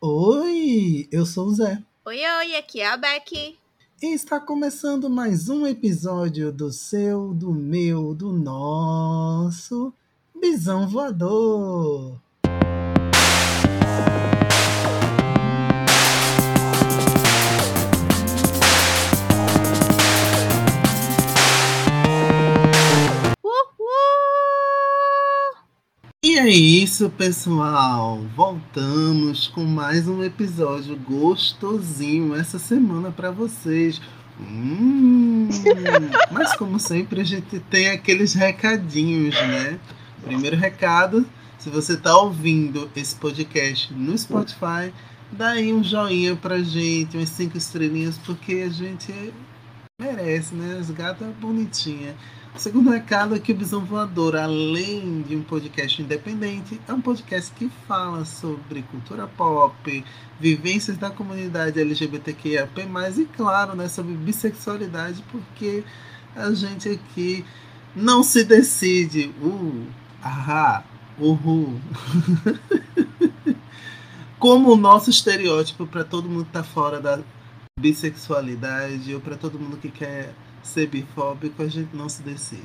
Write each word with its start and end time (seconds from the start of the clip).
Oi, 0.00 1.08
eu 1.10 1.26
sou 1.26 1.48
o 1.48 1.54
Zé. 1.54 1.82
Oi, 2.04 2.18
oi, 2.18 2.54
aqui 2.54 2.80
é 2.80 2.86
a 2.86 2.96
Becky. 2.96 3.58
E 4.00 4.14
está 4.14 4.38
começando 4.38 5.10
mais 5.10 5.48
um 5.48 5.66
episódio 5.66 6.52
do 6.52 6.70
seu, 6.70 7.34
do 7.34 7.52
meu, 7.52 8.14
do 8.14 8.32
nosso 8.32 9.92
Bisão 10.40 10.86
Voador. 10.86 12.16
E 26.38 26.40
é 26.40 26.48
isso, 26.50 27.10
pessoal. 27.10 28.20
Voltamos 28.36 29.48
com 29.48 29.64
mais 29.64 30.06
um 30.06 30.22
episódio 30.22 30.96
gostosinho 30.96 32.32
essa 32.32 32.60
semana 32.60 33.10
para 33.10 33.32
vocês. 33.32 34.00
Hum, 34.40 35.48
mas 36.30 36.54
como 36.54 36.78
sempre 36.78 37.22
a 37.22 37.24
gente 37.24 37.58
tem 37.58 37.88
aqueles 37.88 38.34
recadinhos, 38.34 39.34
né? 39.34 39.80
Primeiro 40.22 40.56
recado, 40.56 41.26
se 41.58 41.70
você 41.70 41.94
está 41.94 42.16
ouvindo 42.16 42.88
esse 42.94 43.16
podcast 43.16 43.92
no 43.92 44.16
Spotify, 44.16 44.94
dá 45.32 45.48
aí 45.48 45.74
um 45.74 45.82
joinha 45.82 46.36
pra 46.36 46.60
gente, 46.60 47.16
umas 47.16 47.30
cinco 47.30 47.58
estrelinhas, 47.58 48.16
porque 48.16 48.64
a 48.64 48.68
gente 48.68 49.12
merece, 50.00 50.54
né? 50.54 50.78
As 50.78 50.88
gatas 50.88 51.34
bonitinhas. 51.40 52.14
Segundo 52.56 52.90
recado 52.90 53.34
é 53.34 53.38
que 53.38 53.52
o 53.52 53.56
Visão 53.56 53.84
Voador, 53.84 54.34
além 54.34 55.22
de 55.22 55.36
um 55.36 55.42
podcast 55.42 56.02
independente, 56.02 56.80
é 56.88 56.92
um 56.92 57.00
podcast 57.00 57.52
que 57.52 57.70
fala 57.86 58.24
sobre 58.24 58.82
cultura 58.82 59.28
pop, 59.28 60.04
vivências 60.40 60.96
da 60.96 61.08
comunidade 61.08 61.80
LGBTQIAP+, 61.80 62.82
e 63.16 63.24
claro, 63.26 63.76
né, 63.76 63.88
sobre 63.88 64.14
bissexualidade, 64.14 65.22
porque 65.30 65.84
a 66.34 66.52
gente 66.52 66.88
aqui 66.88 67.44
não 67.94 68.22
se 68.22 68.44
decide. 68.44 69.32
Uh, 69.40 69.86
ahá, 70.22 70.84
uhul. 71.18 71.80
Como 74.38 74.72
o 74.72 74.76
nosso 74.76 75.10
estereótipo 75.10 75.86
para 75.86 76.04
todo 76.04 76.28
mundo 76.28 76.44
que 76.44 76.52
tá 76.52 76.62
fora 76.62 77.00
da 77.00 77.20
bissexualidade 77.78 79.14
ou 79.14 79.20
para 79.20 79.36
todo 79.36 79.58
mundo 79.58 79.76
que 79.76 79.90
quer 79.90 80.32
ser 80.68 80.86
bifóbico, 80.88 81.62
a 81.62 81.68
gente 81.68 81.94
não 81.94 82.08
se 82.08 82.22
decide. 82.22 82.62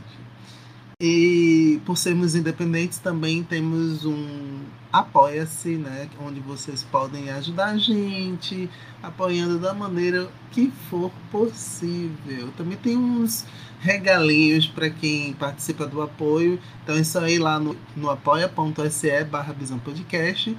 E 1.01 1.81
por 1.85 1.97
sermos 1.97 2.35
independentes, 2.35 2.99
também 2.99 3.43
temos 3.43 4.05
um 4.05 4.61
Apoia-se, 4.93 5.69
né? 5.69 6.07
Onde 6.23 6.39
vocês 6.39 6.83
podem 6.83 7.31
ajudar 7.31 7.69
a 7.69 7.77
gente, 7.77 8.69
apoiando 9.01 9.57
da 9.57 9.73
maneira 9.73 10.29
que 10.51 10.71
for 10.87 11.11
possível. 11.31 12.51
Também 12.55 12.77
tem 12.77 12.95
uns 12.95 13.43
regalinhos 13.79 14.67
para 14.67 14.91
quem 14.91 15.33
participa 15.33 15.87
do 15.87 15.99
apoio. 15.99 16.59
Então 16.83 16.95
é 16.95 17.03
só 17.03 17.27
ir 17.27 17.39
lá 17.39 17.59
no, 17.59 17.75
no 17.95 18.07
apoia.se 18.07 19.23
barra 19.23 19.55
Podcast. 19.83 20.55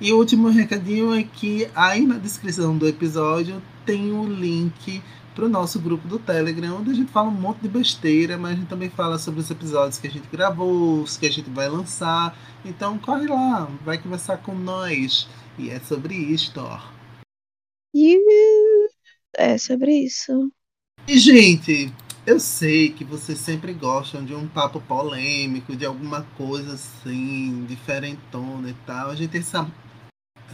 E 0.00 0.12
o 0.12 0.18
último 0.18 0.48
recadinho 0.50 1.12
é 1.12 1.24
que 1.24 1.68
aí 1.74 2.06
na 2.06 2.16
descrição 2.16 2.78
do 2.78 2.86
episódio 2.86 3.60
tem 3.84 4.12
o 4.12 4.20
um 4.20 4.32
link 4.32 5.02
para 5.34 5.44
o 5.44 5.48
nosso 5.48 5.80
grupo 5.80 6.06
do 6.06 6.18
Telegram, 6.18 6.78
onde 6.78 6.92
a 6.92 6.94
gente 6.94 7.10
fala 7.10 7.28
um 7.28 7.32
monte 7.32 7.60
de 7.60 7.68
besteira, 7.68 8.38
mas 8.38 8.52
a 8.52 8.54
gente 8.56 8.68
também 8.68 8.88
fala 8.88 9.18
sobre 9.18 9.40
os 9.40 9.50
episódios 9.50 9.98
que 9.98 10.06
a 10.06 10.10
gente 10.10 10.28
gravou, 10.30 11.02
os 11.02 11.16
que 11.16 11.26
a 11.26 11.30
gente 11.30 11.50
vai 11.50 11.68
lançar. 11.68 12.38
Então 12.64 12.98
corre 12.98 13.26
lá, 13.26 13.64
vai 13.84 13.98
conversar 13.98 14.38
com 14.38 14.54
nós. 14.54 15.28
E 15.58 15.70
é 15.70 15.80
sobre 15.80 16.14
isto, 16.14 16.60
ó. 16.60 16.80
É 19.36 19.58
sobre 19.58 19.92
isso. 19.92 20.50
E, 21.06 21.18
gente, 21.18 21.92
eu 22.26 22.40
sei 22.40 22.90
que 22.90 23.04
vocês 23.04 23.38
sempre 23.38 23.72
gostam 23.72 24.24
de 24.24 24.34
um 24.34 24.48
papo 24.48 24.80
polêmico, 24.80 25.76
de 25.76 25.84
alguma 25.84 26.22
coisa 26.36 26.74
assim, 26.74 27.64
diferentona 27.66 28.70
e 28.70 28.74
tal. 28.86 29.10
A 29.10 29.14
gente 29.14 29.36
essa 29.36 29.70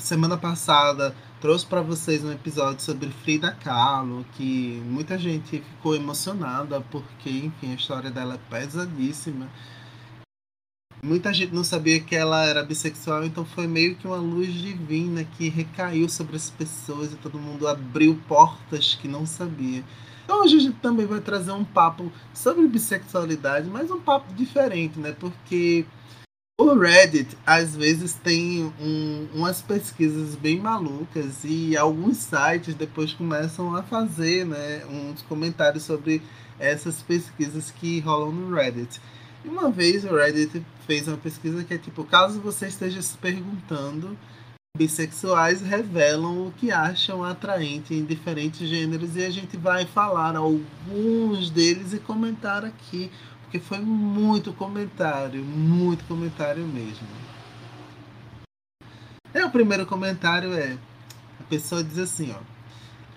semana 0.01 0.37
passada 0.37 1.15
trouxe 1.41 1.67
para 1.67 1.83
vocês 1.83 2.25
um 2.25 2.33
episódio 2.33 2.83
sobre 2.83 3.11
Frida 3.11 3.53
Kahlo, 3.53 4.25
que 4.33 4.83
muita 4.87 5.19
gente 5.19 5.61
ficou 5.61 5.95
emocionada 5.95 6.81
porque, 6.81 7.31
enfim, 7.31 7.73
a 7.73 7.77
história 7.77 8.11
dela 8.11 8.35
é 8.35 8.51
pesadíssima. 8.51 9.49
Muita 11.03 11.33
gente 11.33 11.55
não 11.55 11.65
sabia 11.65 12.01
que 12.01 12.15
ela 12.15 12.45
era 12.45 12.63
bissexual, 12.63 13.25
então 13.25 13.45
foi 13.45 13.67
meio 13.67 13.97
que 13.97 14.07
uma 14.07 14.19
luz 14.19 14.53
divina 14.53 15.25
que 15.25 15.49
recaiu 15.49 16.09
sobre 16.09 16.37
as 16.37 16.51
pessoas 16.51 17.13
e 17.13 17.17
todo 17.17 17.39
mundo 17.39 17.67
abriu 17.67 18.21
portas 18.29 18.95
que 18.95 19.09
não 19.09 19.25
sabia. 19.25 19.83
Então 20.25 20.43
hoje 20.43 20.57
a 20.57 20.61
gente 20.61 20.77
também 20.77 21.07
vai 21.07 21.21
trazer 21.21 21.53
um 21.53 21.65
papo 21.65 22.13
sobre 22.35 22.67
bissexualidade, 22.69 23.69
mas 23.71 23.91
um 23.91 24.01
papo 24.01 24.33
diferente, 24.35 24.99
né? 24.99 25.13
Porque 25.19 25.87
o 26.61 26.79
Reddit 26.79 27.37
às 27.47 27.75
vezes 27.75 28.13
tem 28.13 28.71
um, 28.79 29.29
umas 29.35 29.63
pesquisas 29.63 30.35
bem 30.35 30.61
malucas 30.61 31.43
e 31.43 31.75
alguns 31.75 32.19
sites 32.19 32.75
depois 32.75 33.15
começam 33.15 33.75
a 33.75 33.83
fazer 33.83 34.45
né, 34.45 34.83
uns 34.87 35.23
comentários 35.23 35.85
sobre 35.85 36.23
essas 36.59 37.01
pesquisas 37.01 37.71
que 37.71 38.01
rolam 38.01 38.33
no 38.33 38.55
Reddit. 38.55 39.01
E 39.43 39.49
uma 39.49 39.71
vez 39.71 40.05
o 40.05 40.15
Reddit 40.15 40.63
fez 40.87 41.09
uma 41.09 41.17
pesquisa 41.17 41.65
que 41.65 41.73
é 41.73 41.79
tipo, 41.79 42.05
caso 42.05 42.41
você 42.41 42.67
esteja 42.67 43.01
se 43.01 43.17
perguntando, 43.17 44.15
bissexuais 44.77 45.63
revelam 45.63 46.47
o 46.47 46.53
que 46.53 46.71
acham 46.71 47.25
atraente 47.25 47.95
em 47.95 48.05
diferentes 48.05 48.69
gêneros 48.69 49.17
e 49.17 49.25
a 49.25 49.31
gente 49.31 49.57
vai 49.57 49.87
falar 49.87 50.37
alguns 50.37 51.49
deles 51.49 51.95
e 51.95 51.99
comentar 51.99 52.67
aqui 52.67 53.11
porque 53.51 53.59
foi 53.59 53.81
muito 53.81 54.53
comentário, 54.53 55.43
muito 55.43 56.05
comentário 56.05 56.65
mesmo. 56.65 57.09
É, 59.35 59.45
o 59.45 59.51
primeiro 59.51 59.85
comentário 59.87 60.55
é: 60.55 60.79
a 61.41 61.43
pessoa 61.49 61.83
diz 61.83 61.99
assim, 61.99 62.31
ó. 62.31 62.39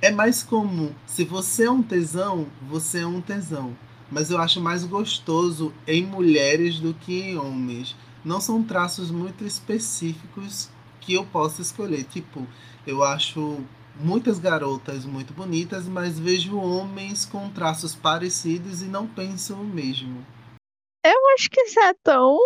É 0.02 0.10
mais 0.10 0.42
comum, 0.42 0.92
se 1.06 1.24
você 1.24 1.66
é 1.66 1.72
um 1.72 1.84
tesão, 1.84 2.48
você 2.68 3.02
é 3.02 3.08
um 3.08 3.22
tesão. 3.22 3.78
Mas 4.12 4.32
eu 4.32 4.40
acho 4.40 4.60
mais 4.60 4.84
gostoso 4.84 5.72
em 5.88 6.04
mulheres 6.04 6.80
do 6.80 6.96
que 6.96 7.22
em 7.22 7.38
homens. 7.38 7.96
Não 8.26 8.42
são 8.42 8.64
traços 8.64 9.12
muito 9.12 9.46
específicos 9.46 10.68
que 11.00 11.14
eu 11.14 11.26
possa 11.26 11.62
escolher. 11.62 12.04
Tipo, 12.06 12.46
eu 12.86 13.04
acho 13.04 13.60
muitas 13.96 14.40
garotas 14.40 15.06
muito 15.06 15.34
bonitas, 15.34 15.88
mas 15.88 16.20
vejo 16.20 16.58
homens 16.58 17.26
com 17.26 17.50
traços 17.50 17.96
parecidos 17.96 18.82
e 18.82 18.86
não 18.86 19.08
penso 19.08 19.56
o 19.56 19.64
mesmo. 19.64 20.26
Eu 21.06 21.20
acho 21.36 21.50
que 21.50 21.62
isso 21.62 21.80
é 21.80 21.94
tão. 22.04 22.38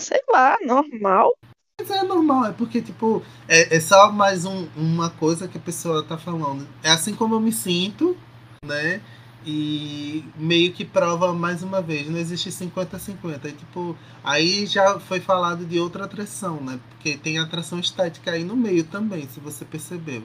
sei 0.00 0.20
lá, 0.28 0.56
normal. 0.64 1.32
Mas 1.80 1.90
é 1.90 2.02
normal, 2.02 2.46
é 2.46 2.52
porque, 2.52 2.80
tipo, 2.80 3.22
é, 3.48 3.76
é 3.76 3.80
só 3.80 4.10
mais 4.10 4.44
um, 4.44 4.68
uma 4.76 5.10
coisa 5.10 5.48
que 5.48 5.58
a 5.58 5.60
pessoa 5.60 6.04
tá 6.04 6.16
falando. 6.16 6.68
É 6.82 6.90
assim 6.90 7.14
como 7.14 7.34
eu 7.34 7.40
me 7.40 7.52
sinto, 7.52 8.16
né? 8.64 9.02
E 9.46 10.24
meio 10.36 10.72
que 10.72 10.86
prova 10.86 11.34
mais 11.34 11.62
uma 11.62 11.82
vez, 11.82 12.08
não 12.08 12.18
existe 12.18 12.48
50-50. 12.48 13.54
Tipo, 13.56 13.96
aí 14.22 14.64
já 14.64 14.98
foi 14.98 15.20
falado 15.20 15.66
de 15.66 15.78
outra 15.78 16.06
atração, 16.06 16.60
né? 16.62 16.80
Porque 16.90 17.18
tem 17.18 17.38
atração 17.38 17.78
estética 17.78 18.30
aí 18.30 18.42
no 18.42 18.56
meio 18.56 18.84
também, 18.84 19.28
se 19.28 19.40
você 19.40 19.64
percebeu. 19.64 20.22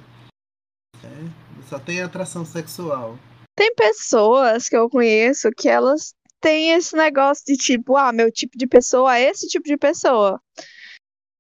É, 1.04 1.64
só 1.68 1.78
tem 1.78 2.02
atração 2.02 2.46
sexual. 2.46 3.18
Tem 3.56 3.74
pessoas 3.76 4.70
que 4.70 4.78
eu 4.78 4.90
conheço 4.90 5.50
que 5.52 5.68
elas 5.68 6.14
têm 6.40 6.72
esse 6.72 6.96
negócio 6.96 7.44
de 7.46 7.58
tipo, 7.58 7.98
ah, 7.98 8.14
meu 8.14 8.32
tipo 8.32 8.58
de 8.58 8.66
pessoa 8.66 9.18
é 9.18 9.30
esse 9.30 9.48
tipo 9.48 9.66
de 9.66 9.78
pessoa. 9.78 10.42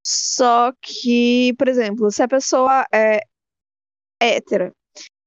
Só 0.06 0.74
que, 0.82 1.54
por 1.58 1.68
exemplo, 1.68 2.12
se 2.12 2.22
a 2.22 2.28
pessoa 2.28 2.86
é 2.94 3.22
hétera, 4.22 4.74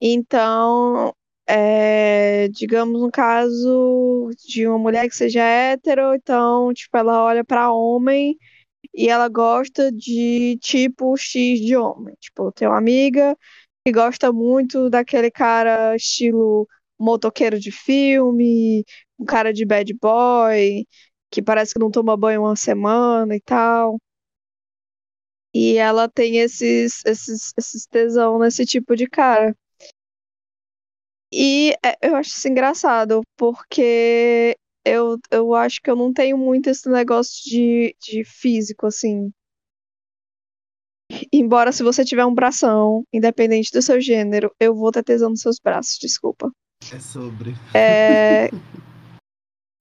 então 0.01 1.15
é, 1.47 2.49
digamos 2.49 3.01
no 3.01 3.11
caso 3.11 4.31
de 4.47 4.67
uma 4.67 4.79
mulher 4.79 5.09
que 5.09 5.17
seja 5.17 5.43
hétero, 5.43 6.15
então, 6.15 6.73
tipo, 6.73 6.97
ela 6.97 7.25
olha 7.25 7.45
para 7.45 7.73
homem 7.73 8.37
e 8.95 9.09
ela 9.09 9.29
gosta 9.29 9.91
de 9.93 10.59
tipo 10.63 11.17
X 11.17 11.61
de 11.61 11.77
homem. 11.77 12.15
Tipo, 12.21 12.47
eu 12.49 12.53
tenho 12.53 12.71
uma 12.73 12.79
amiga 12.79 13.37
que 13.85 13.93
gosta 13.93 14.33
muito 14.33 14.91
daquele 14.91 15.31
cara 15.31 15.97
estilo 15.97 16.69
motoqueiro 16.99 17.59
de 17.59 17.73
filme, 17.73 18.85
um 19.19 19.25
cara 19.25 19.53
de 19.53 19.65
bad 19.67 19.93
boy, 20.01 20.87
que 21.31 21.43
parece 21.43 21.75
que 21.75 21.81
não 21.81 21.91
toma 21.91 22.17
banho 22.17 22.43
uma 22.43 22.57
semana 22.57 23.35
e 23.37 23.41
tal. 23.41 23.99
E 25.55 25.77
ela 25.77 26.09
tem 26.09 26.39
esses, 26.39 27.03
esses, 27.05 27.53
esses 27.59 27.87
tesão 27.87 28.39
nesse 28.39 28.65
tipo 28.65 28.97
de 28.97 29.07
cara. 29.07 29.55
E 31.33 31.73
é, 31.83 31.97
eu 32.03 32.15
acho 32.15 32.31
isso 32.31 32.47
engraçado, 32.47 33.23
porque 33.39 34.55
eu, 34.85 35.19
eu 35.31 35.55
acho 35.55 35.81
que 35.81 35.91
eu 35.91 35.97
não 35.97 36.13
tenho 36.13 36.37
muito 36.37 36.69
esse 36.69 36.91
negócio 36.91 37.43
de, 37.45 37.97
de 38.01 38.23
físico, 38.25 38.87
assim. 38.87 39.31
Embora 41.33 41.73
se 41.73 41.83
você 41.83 42.05
tiver 42.05 42.25
um 42.25 42.35
bração, 42.35 43.05
independente 43.13 43.71
do 43.73 43.81
seu 43.81 44.01
gênero, 44.01 44.55
eu 44.61 44.75
vou 44.75 44.91
ter 44.91 45.03
tesão 45.03 45.31
nos 45.31 45.41
seus 45.41 45.59
braços, 45.59 45.99
desculpa. 45.99 46.51
É 46.93 46.99
sobre. 46.99 47.55
É, 47.75 48.49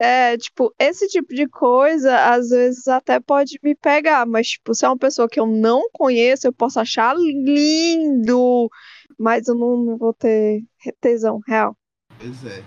é, 0.00 0.36
tipo, 0.38 0.74
esse 0.78 1.06
tipo 1.08 1.34
de 1.34 1.48
coisa 1.48 2.32
às 2.32 2.48
vezes 2.48 2.86
até 2.88 3.18
pode 3.20 3.58
me 3.62 3.74
pegar, 3.74 4.26
mas, 4.26 4.48
tipo, 4.48 4.74
se 4.74 4.84
é 4.84 4.88
uma 4.88 4.98
pessoa 4.98 5.28
que 5.28 5.40
eu 5.40 5.46
não 5.46 5.82
conheço, 5.92 6.46
eu 6.46 6.52
posso 6.52 6.80
achar 6.80 7.14
lindo, 7.16 8.70
mas 9.18 9.48
eu 9.48 9.54
não, 9.54 9.76
não 9.76 9.96
vou 9.96 10.12
ter 10.12 10.64
tesão 11.00 11.40
real. 11.46 11.76
Pois 12.18 12.44
é. 12.44 12.62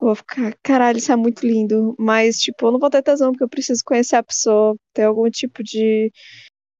Vou 0.00 0.14
ficar, 0.14 0.56
caralho, 0.62 0.96
isso 0.96 1.12
é 1.12 1.16
muito 1.16 1.46
lindo. 1.46 1.94
Mas, 1.98 2.38
tipo, 2.38 2.66
eu 2.66 2.72
não 2.72 2.78
vou 2.78 2.88
ter 2.88 3.02
tesão 3.02 3.32
porque 3.32 3.44
eu 3.44 3.48
preciso 3.48 3.84
conhecer 3.84 4.16
a 4.16 4.22
pessoa, 4.22 4.74
ter 4.94 5.02
algum 5.02 5.30
tipo 5.30 5.62
de, 5.62 6.10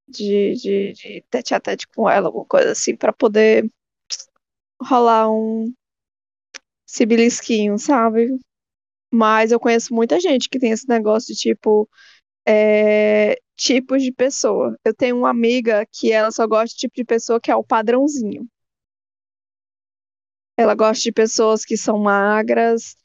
de, 0.09 0.55
de, 0.55 0.93
de 0.93 1.25
tete 1.31 1.55
a 1.55 1.61
tete 1.61 1.87
com 1.89 2.09
ela, 2.09 2.29
alguma 2.29 2.47
coisa 2.47 2.73
assim, 2.73 2.97
pra 2.97 3.13
poder 3.13 3.71
rolar 4.83 5.31
um 5.31 5.71
cibilisquinho, 6.87 7.79
sabe? 7.79 8.29
Mas 9.13 9.53
eu 9.53 9.61
conheço 9.61 9.95
muita 9.95 10.19
gente 10.19 10.49
que 10.49 10.59
tem 10.59 10.71
esse 10.71 10.89
negócio 10.89 11.35
de 11.35 11.39
tipo. 11.39 11.89
É, 12.47 13.39
tipos 13.61 14.03
de 14.03 14.11
pessoa. 14.11 14.77
Eu 14.85 14.95
tenho 14.95 15.19
uma 15.19 15.31
amiga 15.31 15.87
que 15.93 16.11
ela 16.11 16.31
só 16.31 16.47
gosta 16.47 16.69
de 16.69 16.77
tipo 16.77 16.95
de 16.97 17.05
pessoa 17.05 17.41
que 17.41 17.51
é 17.51 17.55
o 17.57 17.63
padrãozinho. 17.63 18.49
Ela 20.57 20.75
gosta 20.75 21.03
de 21.03 21.13
pessoas 21.13 21.65
que 21.65 21.77
são 21.77 21.99
magras, 21.99 22.97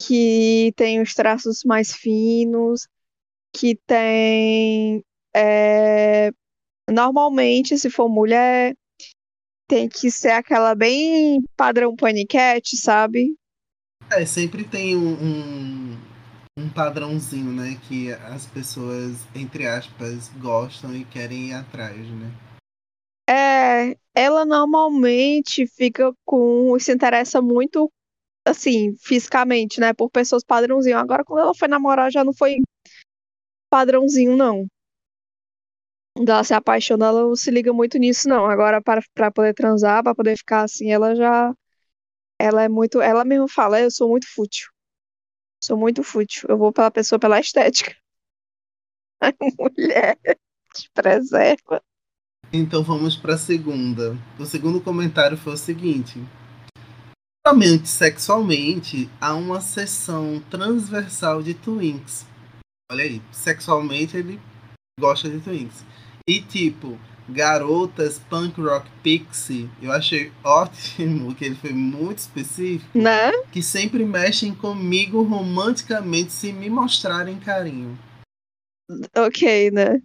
que 0.00 0.72
têm 0.76 1.02
os 1.02 1.14
traços 1.14 1.62
mais 1.64 1.92
finos, 1.92 2.86
que 3.52 3.76
tem. 3.86 5.04
É, 5.34 6.30
normalmente, 6.88 7.76
se 7.76 7.90
for 7.90 8.08
mulher, 8.08 8.74
tem 9.68 9.88
que 9.88 10.10
ser 10.10 10.30
aquela 10.30 10.74
bem 10.74 11.42
padrão 11.56 11.96
paniquete, 11.96 12.76
sabe? 12.76 13.34
É, 14.12 14.24
sempre 14.24 14.64
tem 14.64 14.96
um, 14.96 15.12
um, 15.12 15.98
um, 16.56 16.68
padrãozinho, 16.68 17.52
né? 17.52 17.78
Que 17.88 18.12
as 18.12 18.46
pessoas, 18.46 19.26
entre 19.34 19.66
aspas, 19.66 20.28
gostam 20.40 20.94
e 20.94 21.04
querem 21.04 21.50
ir 21.50 21.54
atrás, 21.54 21.98
né? 22.08 22.30
É, 23.28 23.96
ela 24.14 24.44
normalmente 24.44 25.66
fica 25.66 26.12
com. 26.24 26.78
se 26.78 26.92
interessa 26.92 27.40
muito, 27.42 27.90
assim, 28.44 28.94
fisicamente, 29.00 29.80
né? 29.80 29.92
Por 29.92 30.10
pessoas 30.10 30.44
padrãozinho. 30.44 30.98
Agora, 30.98 31.24
quando 31.24 31.40
ela 31.40 31.54
foi 31.54 31.68
namorar, 31.68 32.12
já 32.12 32.22
não 32.22 32.32
foi 32.32 32.58
padrãozinho, 33.70 34.36
não. 34.36 34.66
Ela 36.16 36.44
se 36.44 36.54
apaixona, 36.54 37.06
ela 37.06 37.22
não 37.22 37.34
se 37.34 37.50
liga 37.50 37.72
muito 37.72 37.98
nisso, 37.98 38.28
não. 38.28 38.46
Agora, 38.46 38.80
para, 38.80 39.02
para 39.14 39.32
poder 39.32 39.52
transar, 39.54 40.02
para 40.04 40.14
poder 40.14 40.36
ficar 40.36 40.62
assim, 40.62 40.92
ela 40.92 41.14
já 41.16 41.52
ela 42.38 42.62
é 42.62 42.68
muito. 42.68 43.00
Ela 43.00 43.24
mesma 43.24 43.48
fala, 43.48 43.80
eu 43.80 43.90
sou 43.90 44.08
muito 44.10 44.26
fútil. 44.32 44.73
Sou 45.64 45.78
muito 45.78 46.02
fútil. 46.02 46.46
Eu 46.50 46.58
vou 46.58 46.70
pela 46.70 46.90
pessoa 46.90 47.18
pela 47.18 47.40
estética. 47.40 47.96
A 49.18 49.32
mulher 49.58 50.18
te 50.74 50.90
preserva. 50.92 51.82
Então 52.52 52.82
vamos 52.82 53.16
para 53.16 53.32
a 53.32 53.38
segunda. 53.38 54.14
O 54.38 54.44
segundo 54.44 54.78
comentário 54.78 55.38
foi 55.38 55.54
o 55.54 55.56
seguinte: 55.56 56.22
Somente 57.46 57.88
sexualmente 57.88 59.08
há 59.18 59.34
uma 59.34 59.62
seção 59.62 60.38
transversal 60.50 61.42
de 61.42 61.54
twinks. 61.54 62.26
Olha 62.92 63.04
aí, 63.04 63.22
sexualmente 63.32 64.18
ele 64.18 64.38
gosta 65.00 65.30
de 65.30 65.40
twinks. 65.40 65.82
E 66.28 66.42
tipo, 66.42 67.00
Garotas 67.28 68.20
Punk 68.30 68.60
Rock 68.60 68.88
Pixie, 69.02 69.70
eu 69.80 69.90
achei 69.92 70.30
ótimo 70.42 71.34
que 71.34 71.44
ele 71.44 71.54
foi 71.54 71.72
muito 71.72 72.18
específico. 72.18 72.98
Né? 72.98 73.32
Que 73.50 73.62
sempre 73.62 74.04
mexem 74.04 74.54
comigo 74.54 75.22
romanticamente 75.22 76.32
se 76.32 76.52
me 76.52 76.68
mostrarem 76.68 77.38
carinho. 77.38 77.98
Ok, 79.16 79.70
né? 79.70 80.00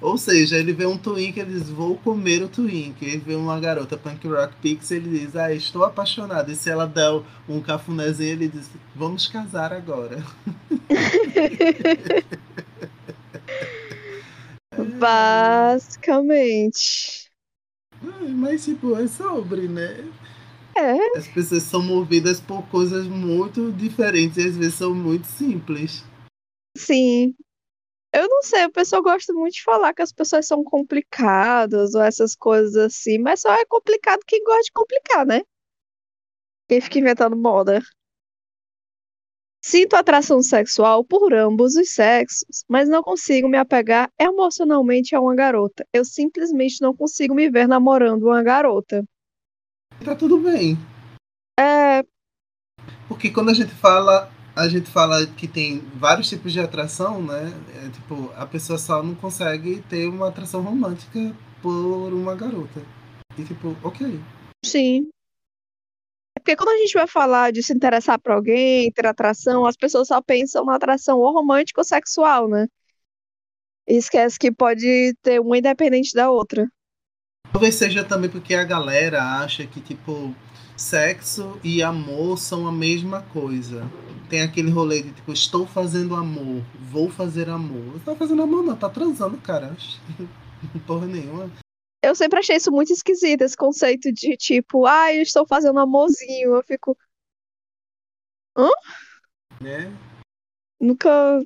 Ou 0.00 0.18
seja, 0.18 0.58
ele 0.58 0.72
vê 0.72 0.86
um 0.86 0.98
twink, 0.98 1.40
ele 1.40 1.58
diz, 1.58 1.70
vou 1.70 1.96
comer 1.96 2.42
o 2.42 2.48
twink. 2.48 3.02
Ele 3.04 3.18
vê 3.18 3.34
uma 3.34 3.58
garota 3.58 3.96
punk 3.96 4.28
rock 4.28 4.54
pixie, 4.60 4.96
ele 4.96 5.18
diz, 5.18 5.34
ah, 5.34 5.52
estou 5.52 5.82
apaixonado. 5.82 6.52
E 6.52 6.54
se 6.54 6.68
ela 6.68 6.86
der 6.86 7.22
um 7.48 7.60
cafunézinho, 7.60 8.32
ele 8.32 8.48
diz, 8.48 8.70
vamos 8.94 9.26
casar 9.26 9.72
agora. 9.72 10.22
Basicamente. 15.04 17.30
Mas, 18.34 18.64
tipo, 18.64 18.98
é 18.98 19.06
sobre, 19.06 19.68
né? 19.68 20.10
É. 20.74 21.18
As 21.18 21.28
pessoas 21.28 21.62
são 21.64 21.82
movidas 21.82 22.40
por 22.40 22.66
coisas 22.70 23.06
muito 23.06 23.70
diferentes 23.72 24.38
e 24.38 24.48
às 24.48 24.56
vezes 24.56 24.74
são 24.74 24.94
muito 24.94 25.26
simples. 25.26 26.02
Sim. 26.76 27.34
Eu 28.14 28.26
não 28.28 28.42
sei, 28.42 28.64
o 28.64 28.72
pessoal 28.72 29.02
gosta 29.02 29.32
muito 29.34 29.54
de 29.54 29.62
falar 29.62 29.92
que 29.92 30.00
as 30.00 30.12
pessoas 30.12 30.46
são 30.46 30.64
complicadas 30.64 31.94
ou 31.94 32.00
essas 32.00 32.34
coisas 32.34 32.74
assim, 32.76 33.18
mas 33.18 33.42
só 33.42 33.52
é 33.52 33.66
complicado 33.66 34.20
quem 34.26 34.42
gosta 34.42 34.62
de 34.62 34.72
complicar, 34.72 35.26
né? 35.26 35.42
Quem 36.66 36.80
fica 36.80 36.98
inventando 36.98 37.36
moda. 37.36 37.82
Sinto 39.66 39.96
atração 39.96 40.42
sexual 40.42 41.02
por 41.02 41.32
ambos 41.32 41.74
os 41.74 41.88
sexos, 41.88 42.66
mas 42.68 42.86
não 42.86 43.02
consigo 43.02 43.48
me 43.48 43.56
apegar 43.56 44.10
emocionalmente 44.20 45.16
a 45.16 45.20
uma 45.22 45.34
garota. 45.34 45.86
Eu 45.90 46.04
simplesmente 46.04 46.82
não 46.82 46.94
consigo 46.94 47.34
me 47.34 47.50
ver 47.50 47.66
namorando 47.66 48.24
uma 48.24 48.42
garota. 48.42 49.02
Tá 50.04 50.14
tudo 50.14 50.36
bem. 50.36 50.76
É. 51.58 52.04
Porque 53.08 53.30
quando 53.30 53.48
a 53.48 53.54
gente 53.54 53.72
fala, 53.72 54.30
a 54.54 54.68
gente 54.68 54.90
fala 54.90 55.26
que 55.26 55.48
tem 55.48 55.78
vários 55.94 56.28
tipos 56.28 56.52
de 56.52 56.60
atração, 56.60 57.22
né? 57.22 57.50
É, 57.82 57.88
tipo, 57.88 58.30
a 58.36 58.44
pessoa 58.44 58.78
só 58.78 59.02
não 59.02 59.14
consegue 59.14 59.80
ter 59.88 60.06
uma 60.08 60.28
atração 60.28 60.60
romântica 60.60 61.34
por 61.62 62.12
uma 62.12 62.34
garota. 62.34 62.82
E 63.38 63.42
tipo, 63.42 63.74
ok. 63.82 64.20
Sim. 64.62 65.08
Porque 66.44 66.56
quando 66.56 66.76
a 66.76 66.78
gente 66.78 66.92
vai 66.92 67.06
falar 67.06 67.52
de 67.52 67.62
se 67.62 67.72
interessar 67.72 68.20
por 68.20 68.32
alguém, 68.32 68.92
ter 68.92 69.06
atração, 69.06 69.64
as 69.64 69.78
pessoas 69.78 70.08
só 70.08 70.20
pensam 70.20 70.62
na 70.66 70.74
atração 70.74 71.18
ou 71.18 71.32
romântica 71.32 71.80
ou 71.80 71.84
sexual, 71.84 72.46
né? 72.46 72.66
E 73.88 73.96
esquece 73.96 74.38
que 74.38 74.52
pode 74.52 75.14
ter 75.22 75.40
uma 75.40 75.56
independente 75.56 76.12
da 76.12 76.30
outra. 76.30 76.68
Talvez 77.50 77.76
seja 77.76 78.04
também 78.04 78.28
porque 78.28 78.54
a 78.54 78.62
galera 78.62 79.22
acha 79.38 79.66
que, 79.66 79.80
tipo, 79.80 80.34
sexo 80.76 81.58
e 81.64 81.82
amor 81.82 82.36
são 82.36 82.68
a 82.68 82.72
mesma 82.72 83.22
coisa. 83.22 83.90
Tem 84.28 84.42
aquele 84.42 84.70
rolê 84.70 85.00
de, 85.00 85.12
tipo, 85.12 85.32
estou 85.32 85.66
fazendo 85.66 86.14
amor, 86.14 86.62
vou 86.78 87.08
fazer 87.08 87.48
amor. 87.48 87.94
Não 87.94 88.00
tá 88.00 88.14
fazendo 88.14 88.42
amor, 88.42 88.62
não, 88.62 88.76
tá 88.76 88.90
transando, 88.90 89.38
cara. 89.38 89.74
Porra 90.86 91.06
nenhuma 91.06 91.50
eu 92.04 92.14
sempre 92.14 92.38
achei 92.38 92.56
isso 92.56 92.70
muito 92.70 92.92
esquisito, 92.92 93.42
esse 93.42 93.56
conceito 93.56 94.12
de 94.12 94.36
tipo, 94.36 94.86
ah, 94.86 95.12
eu 95.12 95.22
estou 95.22 95.46
fazendo 95.46 95.78
amorzinho. 95.80 96.54
Eu 96.54 96.62
fico. 96.62 96.96
Hã? 98.56 98.70
Né? 99.60 99.92
Nunca. 100.80 101.42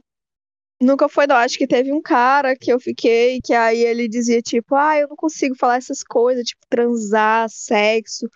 Nunca 0.80 1.08
foi, 1.08 1.26
não. 1.26 1.36
Acho 1.36 1.58
que 1.58 1.66
teve 1.66 1.92
um 1.92 2.00
cara 2.00 2.56
que 2.56 2.72
eu 2.72 2.78
fiquei, 2.80 3.40
que 3.42 3.52
aí 3.52 3.80
ele 3.82 4.08
dizia, 4.08 4.40
tipo, 4.40 4.74
ah, 4.76 4.96
eu 4.98 5.08
não 5.08 5.16
consigo 5.16 5.56
falar 5.56 5.76
essas 5.76 6.02
coisas, 6.04 6.44
tipo, 6.46 6.60
transar, 6.68 7.48
sexo. 7.50 8.26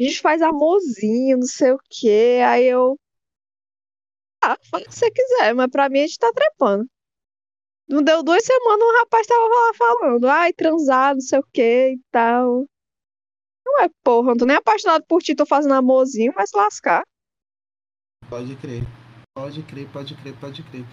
A 0.00 0.02
gente 0.02 0.20
faz 0.20 0.42
amorzinho, 0.42 1.38
não 1.38 1.46
sei 1.46 1.72
o 1.72 1.78
quê. 1.88 2.40
Aí 2.46 2.64
eu. 2.66 2.98
Ah, 4.42 4.56
fala 4.70 4.84
o 4.84 4.88
que 4.88 4.94
você 4.94 5.10
quiser, 5.10 5.54
mas 5.54 5.68
pra 5.70 5.88
mim 5.88 6.00
a 6.00 6.06
gente 6.06 6.18
tá 6.18 6.32
trepando. 6.34 6.88
Não 7.92 8.02
deu 8.02 8.22
duas 8.22 8.42
semanas, 8.42 8.80
o 8.80 8.98
rapaz 9.00 9.26
tava 9.26 9.44
lá 9.44 9.74
falando, 9.76 10.26
ai, 10.26 10.50
transar, 10.54 11.12
não 11.12 11.20
sei 11.20 11.38
o 11.38 11.44
que 11.52 11.90
e 11.92 12.00
tal. 12.10 12.64
Não 13.66 13.82
é, 13.82 13.90
porra, 14.02 14.28
não 14.28 14.36
tô 14.38 14.46
nem 14.46 14.56
apaixonado 14.56 15.04
por 15.06 15.22
ti, 15.22 15.34
tô 15.34 15.44
fazendo 15.44 15.74
amorzinho, 15.74 16.32
mas 16.34 16.52
lascar. 16.54 17.02
Pode 18.30 18.56
crer. 18.56 18.82
Pode 19.34 19.62
crer, 19.62 19.86
pode 19.92 20.14
crer, 20.14 20.34
pode 20.40 20.62
crer. 20.62 20.86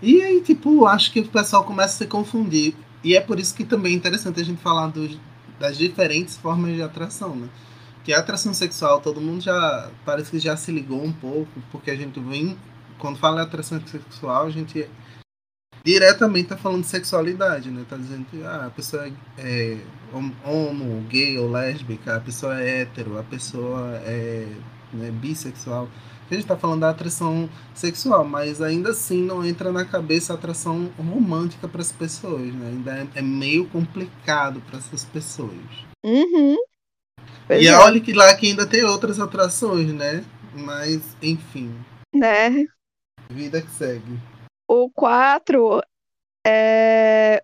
E 0.00 0.22
aí, 0.22 0.40
tipo, 0.40 0.86
acho 0.86 1.12
que 1.12 1.20
o 1.20 1.28
pessoal 1.28 1.64
começa 1.64 1.96
a 1.96 1.98
se 1.98 2.06
confundir. 2.06 2.74
E 3.04 3.14
é 3.14 3.20
por 3.20 3.38
isso 3.38 3.54
que 3.54 3.64
também 3.66 3.92
é 3.92 3.96
interessante 3.96 4.40
a 4.40 4.44
gente 4.44 4.62
falar 4.62 4.86
dos, 4.86 5.20
das 5.60 5.76
diferentes 5.76 6.38
formas 6.38 6.74
de 6.74 6.82
atração, 6.82 7.36
né? 7.36 7.50
Que 8.02 8.14
a 8.14 8.20
atração 8.20 8.54
sexual, 8.54 9.02
todo 9.02 9.20
mundo 9.20 9.42
já 9.42 9.90
parece 10.02 10.30
que 10.30 10.38
já 10.38 10.56
se 10.56 10.72
ligou 10.72 11.04
um 11.04 11.12
pouco, 11.12 11.60
porque 11.70 11.90
a 11.90 11.96
gente 11.96 12.18
vem, 12.20 12.58
quando 12.98 13.18
fala 13.18 13.42
atração 13.42 13.78
sexual, 13.86 14.46
a 14.46 14.50
gente 14.50 14.88
diretamente 15.84 16.48
tá 16.48 16.56
falando 16.56 16.82
de 16.82 16.88
sexualidade, 16.88 17.70
né? 17.70 17.84
Tá 17.88 17.96
dizendo 17.96 18.24
que 18.30 18.42
ah, 18.42 18.66
a 18.66 18.70
pessoa 18.70 19.06
é, 19.06 19.12
é 19.38 19.78
homo, 20.44 21.02
gay 21.08 21.38
ou 21.38 21.50
lésbica, 21.50 22.16
a 22.16 22.20
pessoa 22.20 22.60
é 22.60 22.82
hétero, 22.82 23.18
a 23.18 23.22
pessoa 23.22 23.96
é 24.04 24.46
né, 24.92 25.10
bissexual. 25.10 25.88
A 26.30 26.34
gente 26.34 26.46
tá 26.46 26.56
falando 26.56 26.80
da 26.80 26.90
atração 26.90 27.48
sexual, 27.74 28.22
mas 28.22 28.60
ainda 28.60 28.90
assim 28.90 29.22
não 29.22 29.44
entra 29.44 29.72
na 29.72 29.84
cabeça 29.84 30.32
a 30.32 30.36
atração 30.36 30.90
romântica 30.98 31.66
para 31.66 31.80
as 31.80 31.90
pessoas, 31.90 32.52
né? 32.52 32.68
Ainda 32.68 32.92
é, 32.92 33.06
é 33.14 33.22
meio 33.22 33.66
complicado 33.68 34.60
para 34.68 34.78
essas 34.78 35.04
pessoas. 35.04 35.52
Uhum. 36.04 36.56
Pois 37.46 37.62
e 37.62 37.66
é, 37.66 37.74
olha 37.78 37.98
que 37.98 38.12
lá 38.12 38.34
que 38.36 38.48
ainda 38.48 38.66
tem 38.66 38.84
outras 38.84 39.18
atrações, 39.18 39.90
né? 39.92 40.22
Mas, 40.54 41.00
enfim, 41.22 41.74
né? 42.14 42.66
vida 43.30 43.60
que 43.60 43.70
segue. 43.70 44.18
O 44.68 44.90
4 44.90 45.80
é. 46.46 47.42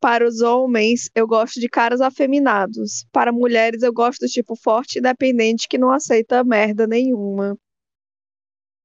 Para 0.00 0.26
os 0.26 0.40
homens, 0.42 1.10
eu 1.14 1.26
gosto 1.26 1.58
de 1.58 1.68
caras 1.68 2.00
afeminados. 2.00 3.06
Para 3.10 3.32
mulheres, 3.32 3.82
eu 3.82 3.92
gosto 3.92 4.20
do 4.20 4.28
tipo 4.28 4.54
forte 4.54 4.96
e 4.96 4.98
independente 4.98 5.66
que 5.66 5.78
não 5.78 5.90
aceita 5.90 6.44
merda 6.44 6.86
nenhuma. 6.86 7.56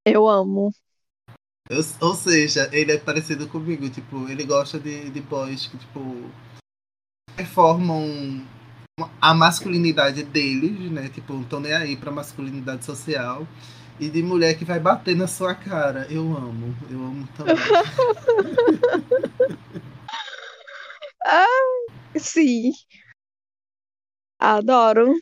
Eu 0.05 0.27
amo. 0.27 0.71
Eu- 1.69 1.83
ou 2.01 2.15
seja, 2.15 2.69
ele 2.71 2.93
é 2.93 2.97
parecido 2.97 3.47
comigo, 3.49 3.89
tipo, 3.89 4.29
ele 4.29 4.45
gosta 4.45 4.79
de, 4.79 5.09
de 5.09 5.21
boys 5.21 5.67
que, 5.67 5.77
tipo, 5.77 5.99
performam 7.35 8.45
a 9.21 9.33
masculinidade 9.33 10.23
deles, 10.23 10.89
né? 10.91 11.09
Tipo, 11.09 11.33
não 11.33 11.41
estão 11.41 11.59
nem 11.59 11.73
aí 11.73 11.97
pra 11.97 12.11
masculinidade 12.11 12.85
social. 12.85 13.45
E 13.99 14.09
de 14.09 14.21
mulher 14.21 14.55
que 14.57 14.65
vai 14.65 14.79
bater 14.79 15.15
na 15.15 15.27
sua 15.27 15.55
cara. 15.55 16.05
Eu 16.09 16.23
amo, 16.37 16.75
eu 16.89 16.99
amo 16.99 17.27
também. 17.35 17.55
Sim. 22.19 22.71
Adoro. 24.39 25.15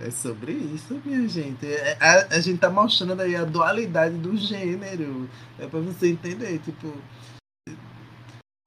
É 0.00 0.10
sobre 0.10 0.52
isso, 0.52 1.00
minha 1.04 1.28
gente. 1.28 1.66
É- 1.66 1.96
A, 2.00 2.36
a 2.36 2.40
gente 2.40 2.58
tá 2.58 2.70
mostrando 2.70 3.20
aí 3.20 3.36
a 3.36 3.44
dualidade 3.44 4.16
do 4.18 4.36
gênero. 4.36 5.28
É 5.58 5.66
pra 5.66 5.80
você 5.80 6.08
entender, 6.10 6.58
tipo. 6.60 6.92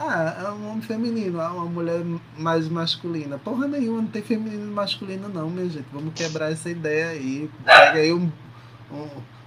Ah, 0.02 0.44
é 0.46 0.52
um 0.52 0.70
homem 0.70 0.82
feminino, 0.82 1.42
ah, 1.42 1.52
uma 1.52 1.66
mulher 1.66 2.02
mais 2.38 2.70
masculina. 2.70 3.40
Porra 3.40 3.68
nenhuma, 3.68 4.04
não 4.04 4.08
tem 4.10 4.22
feminino 4.22 4.64
e 4.68 4.72
masculino, 4.74 5.28
não, 5.28 5.50
minha 5.50 5.68
gente. 5.68 5.88
Vamos 5.92 6.14
quebrar 6.14 6.52
essa 6.52 6.70
ideia 6.70 7.10
aí. 7.10 7.50
Pega 7.66 8.00
aí 8.00 8.14
um- 8.14 8.32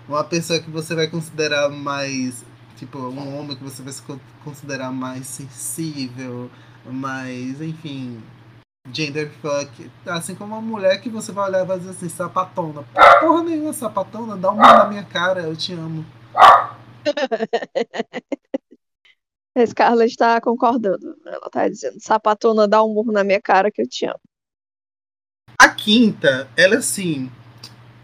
uma 0.09 0.25
pessoa 0.25 0.61
que 0.61 0.71
você 0.71 0.95
vai 0.95 1.07
considerar 1.07 1.69
mais. 1.69 2.45
Tipo, 2.77 2.99
um 2.99 3.39
homem 3.39 3.57
que 3.57 3.63
você 3.63 3.83
vai 3.83 3.93
se 3.93 4.01
con- 4.03 4.19
considerar 4.43 4.91
mais 4.91 5.27
sensível, 5.27 6.51
mais, 6.87 7.61
enfim, 7.61 8.23
gender 8.91 9.31
fuck. 9.43 9.91
Assim 10.07 10.35
como 10.35 10.55
uma 10.55 10.63
mulher 10.63 11.01
que 11.01 11.11
você 11.11 11.31
vai 11.31 11.49
olhar 11.49 11.63
e 11.63 11.67
vai 11.67 11.79
dizer 11.79 11.91
assim, 11.91 12.09
sapatona. 12.09 12.83
Porra 13.21 13.43
nenhuma, 13.43 13.73
sapatona, 13.73 14.37
dá 14.37 14.51
um 14.51 14.57
murro 14.57 14.73
na 14.79 14.87
minha 14.87 15.05
cara, 15.05 15.43
eu 15.43 15.55
te 15.55 15.75
amo. 15.75 16.07
A 19.57 19.67
Scarlett 19.67 20.13
está 20.13 20.41
concordando. 20.41 21.17
Ela 21.27 21.51
tá 21.51 21.69
dizendo: 21.69 22.01
sapatona, 22.01 22.69
dá 22.69 22.83
um 22.83 22.95
murro 22.95 23.13
na 23.13 23.25
minha 23.25 23.41
cara 23.41 23.71
que 23.71 23.83
eu 23.83 23.89
te 23.89 24.07
amo. 24.07 24.21
A 25.59 25.69
quinta, 25.69 26.49
ela 26.57 26.77
assim, 26.77 27.31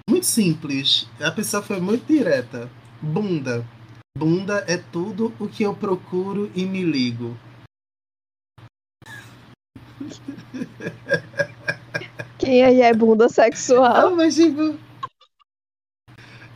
muito 0.08 0.26
simples. 0.26 1.08
A 1.20 1.30
pessoa 1.30 1.62
foi 1.62 1.80
muito 1.80 2.06
direta. 2.06 2.70
Bunda. 3.02 3.64
Bunda 4.16 4.64
é 4.66 4.76
tudo 4.76 5.34
o 5.38 5.48
que 5.48 5.62
eu 5.64 5.74
procuro 5.74 6.50
e 6.54 6.64
me 6.64 6.82
ligo. 6.82 7.36
Quem 12.38 12.64
aí 12.64 12.80
é 12.82 12.94
bunda 12.94 13.26
Ah, 13.26 13.28
sexual? 13.28 14.14
mas 14.16 14.34
tipo. 14.36 14.78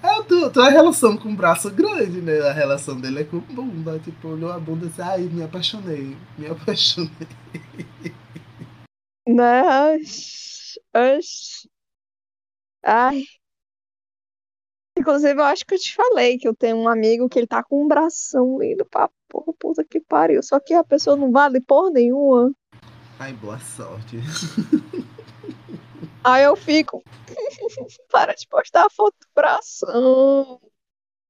É 0.03 0.23
tu, 0.23 0.51
tua 0.51 0.71
relação 0.71 1.17
com 1.17 1.31
o 1.31 1.37
braço 1.37 1.71
grande, 1.71 2.23
né? 2.23 2.41
A 2.41 2.53
relação 2.53 2.99
dele 2.99 3.21
é 3.21 3.25
com 3.25 3.39
bunda. 3.41 3.99
Tipo, 3.99 4.29
olhou 4.29 4.51
a 4.51 4.59
bunda 4.59 4.87
e 4.87 4.89
disse, 4.89 5.03
ai, 5.03 5.23
me 5.23 5.43
apaixonei. 5.43 6.17
Me 6.39 6.47
apaixonei. 6.47 7.11
Oxi. 10.95 11.69
Ai. 12.85 13.25
Inclusive, 15.01 15.41
eu 15.41 15.45
acho 15.45 15.65
que 15.65 15.75
eu 15.75 15.79
te 15.79 15.95
falei 15.95 16.37
que 16.37 16.47
eu 16.47 16.55
tenho 16.55 16.77
um 16.77 16.87
amigo 16.87 17.27
que 17.27 17.39
ele 17.39 17.47
tá 17.47 17.65
com 17.65 17.83
um 17.83 17.89
bração 17.89 18.59
lindo 18.59 18.85
pra 18.85 19.09
porra, 19.31 19.51
puta 19.59 19.83
que 19.83 19.99
pariu. 19.99 20.43
Só 20.43 20.61
que 20.61 20.75
a 20.75 20.85
pessoa 20.85 21.17
não 21.17 21.33
vale 21.33 21.59
porra 21.59 21.89
nenhuma. 21.89 22.53
Ai, 23.19 23.33
boa 23.33 23.59
sorte. 23.61 24.19
Aí 26.23 26.45
eu 26.45 26.55
fico. 26.55 27.03
Para 28.13 28.35
de 28.35 28.47
postar 28.47 28.85
a 28.85 28.91
foto 28.91 29.15
do 29.23 29.27
bração. 29.35 30.61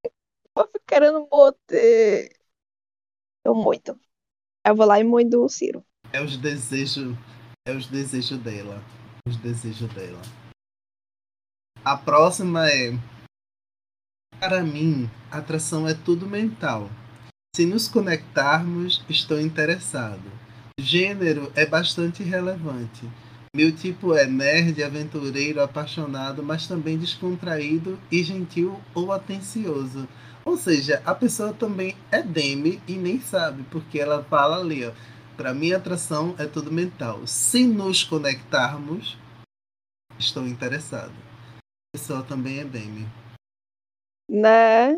Eu 0.03 0.67
fico 0.67 0.85
querendo 0.85 1.25
boter. 1.27 2.37
Eu 3.45 3.55
muito. 3.55 3.97
Eu 4.67 4.75
vou 4.75 4.85
lá 4.85 4.99
e 4.99 5.05
muito 5.05 5.31
do 5.31 5.49
Ciro. 5.49 5.85
É 6.13 6.21
os 6.21 6.37
desejos. 6.37 7.17
É 7.65 7.71
os 7.71 7.87
desejos 7.87 8.39
dela. 8.39 8.83
Os 9.29 9.37
desejos 9.37 9.89
dela. 9.95 10.21
A 11.85 11.97
próxima 11.97 12.69
é. 12.69 13.20
Para 14.41 14.63
mim, 14.63 15.11
atração 15.31 15.87
é 15.87 15.93
tudo 15.93 16.27
mental. 16.27 16.91
Se 17.55 17.67
nos 17.67 17.89
conectarmos, 17.89 19.05
estou 19.07 19.39
interessado. 19.39 20.23
Gênero 20.81 21.53
é 21.55 21.67
bastante 21.67 22.23
relevante. 22.23 23.07
Meu 23.55 23.71
tipo 23.71 24.15
é 24.15 24.27
nerd, 24.27 24.83
aventureiro, 24.83 25.61
apaixonado, 25.61 26.43
mas 26.43 26.67
também 26.67 26.97
descontraído 26.97 28.01
e 28.11 28.23
gentil 28.23 28.81
ou 28.95 29.13
atencioso. 29.13 30.09
Ou 30.43 30.57
seja, 30.57 31.03
a 31.05 31.15
pessoa 31.15 31.53
também 31.53 31.95
é 32.11 32.23
demi 32.23 32.81
e 32.89 32.95
nem 32.95 33.21
sabe, 33.21 33.63
porque 33.71 34.01
ela 34.01 34.25
fala 34.25 34.59
ali, 34.59 34.87
ó. 34.87 34.93
Para 35.37 35.53
mim, 35.53 35.73
atração 35.73 36.35
é 36.39 36.47
tudo 36.47 36.73
mental. 36.73 37.27
Se 37.27 37.67
nos 37.67 38.03
conectarmos, 38.05 39.19
estou 40.19 40.47
interessado. 40.47 41.13
A 41.59 41.99
pessoa 41.99 42.23
também 42.23 42.61
é 42.61 42.65
demi. 42.65 43.07
Né? 44.31 44.97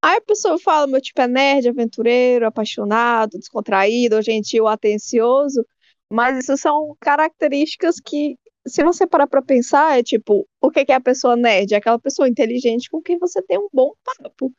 Aí 0.00 0.18
a 0.18 0.20
pessoa 0.20 0.56
fala, 0.60 0.86
meu 0.86 1.00
tipo 1.00 1.20
é 1.20 1.26
nerd, 1.26 1.68
aventureiro, 1.68 2.46
apaixonado, 2.46 3.36
descontraído, 3.36 4.22
gentil, 4.22 4.68
atencioso. 4.68 5.66
Mas 6.08 6.38
isso 6.38 6.56
são 6.56 6.96
características 7.00 7.96
que, 7.98 8.38
se 8.64 8.84
você 8.84 9.04
parar 9.04 9.26
pra 9.26 9.42
pensar, 9.42 9.98
é 9.98 10.02
tipo, 10.02 10.46
o 10.60 10.70
que 10.70 10.84
é 10.88 10.94
a 10.94 11.00
pessoa 11.00 11.34
nerd? 11.34 11.74
É 11.74 11.78
aquela 11.78 11.98
pessoa 11.98 12.28
inteligente 12.28 12.88
com 12.88 13.02
quem 13.02 13.18
você 13.18 13.42
tem 13.42 13.58
um 13.58 13.68
bom 13.72 13.92
papo. 14.04 14.52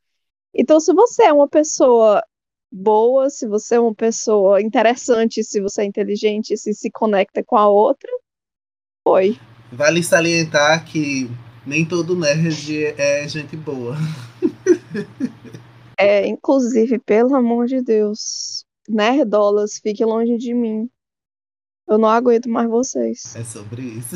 Então, 0.53 0.79
se 0.81 0.93
você 0.93 1.23
é 1.23 1.33
uma 1.33 1.47
pessoa 1.47 2.21
boa, 2.69 3.29
se 3.29 3.47
você 3.47 3.75
é 3.75 3.79
uma 3.79 3.95
pessoa 3.95 4.61
interessante, 4.61 5.43
se 5.43 5.61
você 5.61 5.83
é 5.83 5.85
inteligente, 5.85 6.57
se 6.57 6.73
se 6.73 6.91
conecta 6.91 7.41
com 7.43 7.55
a 7.55 7.69
outra, 7.69 8.11
foi. 9.07 9.39
Vale 9.71 10.03
salientar 10.03 10.85
que 10.85 11.29
nem 11.65 11.85
todo 11.85 12.15
nerd 12.15 12.85
é 12.97 13.27
gente 13.27 13.55
boa. 13.55 13.95
É, 15.97 16.25
inclusive, 16.27 16.97
pelo 16.99 17.35
amor 17.35 17.65
de 17.67 17.81
Deus, 17.81 18.65
nerdolas, 18.87 19.79
fique 19.79 20.03
longe 20.05 20.37
de 20.37 20.53
mim. 20.53 20.89
Eu 21.87 21.97
não 21.97 22.07
aguento 22.09 22.47
mais 22.49 22.69
vocês. 22.69 23.35
É 23.35 23.43
sobre 23.43 23.81
isso. 23.81 24.15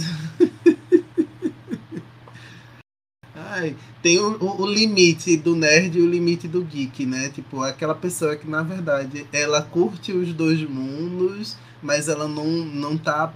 Ai, 3.35 3.75
tem 4.01 4.19
o, 4.19 4.37
o- 4.61 4.65
limite 4.67 5.35
do 5.37 5.55
nerd 5.55 5.97
e 5.97 6.01
o 6.01 6.09
limite 6.09 6.47
do 6.47 6.63
geek, 6.63 7.05
né? 7.05 7.29
Tipo, 7.29 7.61
aquela 7.61 7.95
pessoa 7.95 8.35
que, 8.35 8.47
na 8.47 8.61
verdade, 8.61 9.27
ela 9.33 9.61
curte 9.61 10.11
os 10.11 10.31
dois 10.33 10.61
mundos, 10.67 11.57
mas 11.81 12.07
ela 12.07 12.27
não, 12.27 12.45
não 12.45 12.95
tá, 12.97 13.33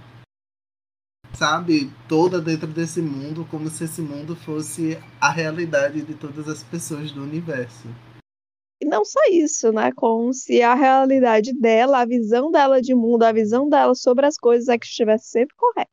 sabe, 1.34 1.90
toda 2.08 2.40
dentro 2.40 2.66
desse 2.66 3.00
mundo, 3.00 3.46
como 3.50 3.68
se 3.68 3.84
esse 3.84 4.00
mundo 4.00 4.34
fosse 4.34 4.98
a 5.20 5.30
realidade 5.30 6.02
de 6.02 6.14
todas 6.14 6.48
as 6.48 6.62
pessoas 6.62 7.12
do 7.12 7.22
universo. 7.22 7.88
E 8.80 8.86
não 8.86 9.04
só 9.04 9.20
isso, 9.30 9.72
né? 9.72 9.90
Como 9.92 10.32
se 10.32 10.62
a 10.62 10.74
realidade 10.74 11.52
dela, 11.52 12.00
a 12.00 12.06
visão 12.06 12.50
dela 12.50 12.80
de 12.80 12.94
mundo, 12.94 13.24
a 13.24 13.32
visão 13.32 13.68
dela 13.68 13.94
sobre 13.94 14.24
as 14.24 14.36
coisas 14.36 14.68
é 14.68 14.78
que 14.78 14.86
estivesse 14.86 15.30
sempre 15.30 15.54
correta. 15.56 15.90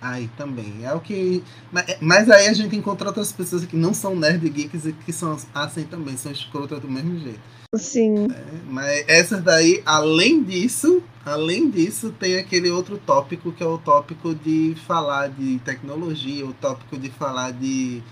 Aí 0.00 0.28
também. 0.36 0.84
É 0.84 0.92
o 0.92 1.00
que. 1.00 1.44
Mas, 1.70 1.84
mas 2.00 2.30
aí 2.30 2.48
a 2.48 2.52
gente 2.52 2.74
encontra 2.74 3.08
outras 3.08 3.32
pessoas 3.32 3.64
que 3.66 3.76
não 3.76 3.92
são 3.92 4.16
nerd 4.16 4.48
geeks 4.48 4.86
e 4.86 4.92
que 4.92 5.12
são 5.12 5.36
assim 5.54 5.84
também, 5.84 6.16
são 6.16 6.32
escrotas 6.32 6.80
do 6.80 6.90
mesmo 6.90 7.18
jeito. 7.18 7.40
Sim, 7.76 8.26
Mas 8.66 9.04
essas 9.08 9.42
daí, 9.42 9.80
além 9.86 10.42
disso, 10.42 11.02
além 11.24 11.70
disso, 11.70 12.12
tem 12.12 12.36
aquele 12.36 12.68
outro 12.70 12.98
tópico 12.98 13.52
que 13.52 13.62
é 13.62 13.66
o 13.66 13.78
tópico 13.78 14.34
de 14.34 14.74
falar 14.86 15.28
de 15.28 15.58
tecnologia, 15.60 16.44
o 16.44 16.52
tópico 16.54 16.98
de 16.98 17.10
falar 17.10 17.52
de 17.52 18.02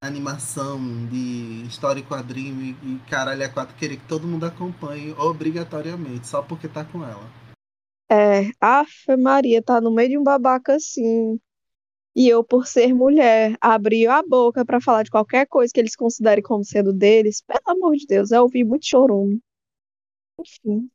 animação, 0.00 0.78
de 1.08 1.64
história 1.66 2.00
e 2.00 2.04
quadrinho 2.04 2.62
e, 2.62 2.94
e 2.94 2.98
caralho 3.10 3.44
a 3.44 3.48
quatro, 3.48 3.74
querer 3.74 3.96
que 3.96 4.06
todo 4.06 4.28
mundo 4.28 4.46
acompanhe 4.46 5.12
obrigatoriamente, 5.18 6.28
só 6.28 6.40
porque 6.40 6.68
tá 6.68 6.84
com 6.84 7.02
ela. 7.04 7.28
é. 8.10 8.50
Afe 8.60 9.16
Maria 9.16 9.62
tá 9.62 9.80
no 9.80 9.90
meio 9.92 10.10
de 10.10 10.18
um 10.18 10.22
babaca 10.22 10.76
assim. 10.76 11.38
E 12.18 12.28
eu, 12.28 12.42
por 12.42 12.66
ser 12.66 12.92
mulher, 12.92 13.56
abri 13.60 14.04
a 14.08 14.20
boca 14.24 14.64
pra 14.64 14.80
falar 14.80 15.04
de 15.04 15.10
qualquer 15.10 15.46
coisa 15.46 15.72
que 15.72 15.78
eles 15.78 15.94
considerem 15.94 16.42
como 16.42 16.64
sendo 16.64 16.92
deles. 16.92 17.40
Pelo 17.42 17.60
amor 17.64 17.94
de 17.94 18.06
Deus, 18.08 18.32
eu 18.32 18.42
ouvi 18.42 18.64
muito 18.64 18.88
chorume. 18.88 19.40
Enfim. 20.40 20.90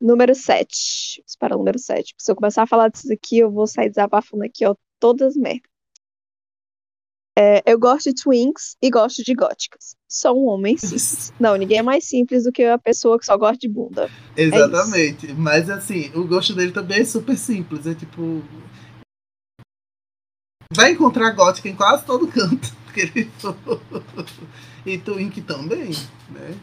Número 0.00 0.32
7. 0.32 1.24
Para 1.40 1.56
o 1.56 1.58
número 1.58 1.76
7. 1.76 2.14
Se 2.16 2.30
eu 2.30 2.36
começar 2.36 2.62
a 2.62 2.66
falar 2.68 2.88
disso 2.88 3.12
aqui, 3.12 3.38
eu 3.38 3.50
vou 3.50 3.66
sair 3.66 3.88
desabafando 3.88 4.44
aqui, 4.44 4.64
ó, 4.64 4.76
todas 5.00 5.36
merda. 5.36 5.68
É, 7.36 7.60
eu 7.66 7.80
gosto 7.80 8.12
de 8.12 8.22
twinks 8.22 8.76
e 8.80 8.90
gosto 8.90 9.24
de 9.24 9.34
góticas. 9.34 9.96
Sou 10.08 10.40
um 10.40 10.48
homem 10.48 10.76
simples. 10.78 11.32
Não, 11.38 11.56
ninguém 11.56 11.78
é 11.78 11.82
mais 11.82 12.04
simples 12.04 12.44
do 12.44 12.52
que 12.52 12.62
a 12.62 12.78
pessoa 12.78 13.18
que 13.18 13.26
só 13.26 13.36
gosta 13.36 13.58
de 13.58 13.68
bunda. 13.68 14.08
Exatamente. 14.36 15.32
Mas 15.32 15.68
assim, 15.68 16.12
o 16.14 16.24
gosto 16.28 16.54
dele 16.54 16.70
também 16.70 17.00
é 17.00 17.04
super 17.04 17.36
simples. 17.36 17.88
É 17.88 17.94
tipo. 17.96 18.40
Vai 20.78 20.92
encontrar 20.92 21.32
gótica 21.32 21.68
em 21.68 21.74
quase 21.74 22.04
todo 22.04 22.28
canto. 22.28 22.72
que 22.94 23.00
ele 23.00 23.28
for. 23.40 23.58
E 24.86 24.96
twink 24.96 25.40
também, 25.42 25.90
né? 26.30 26.56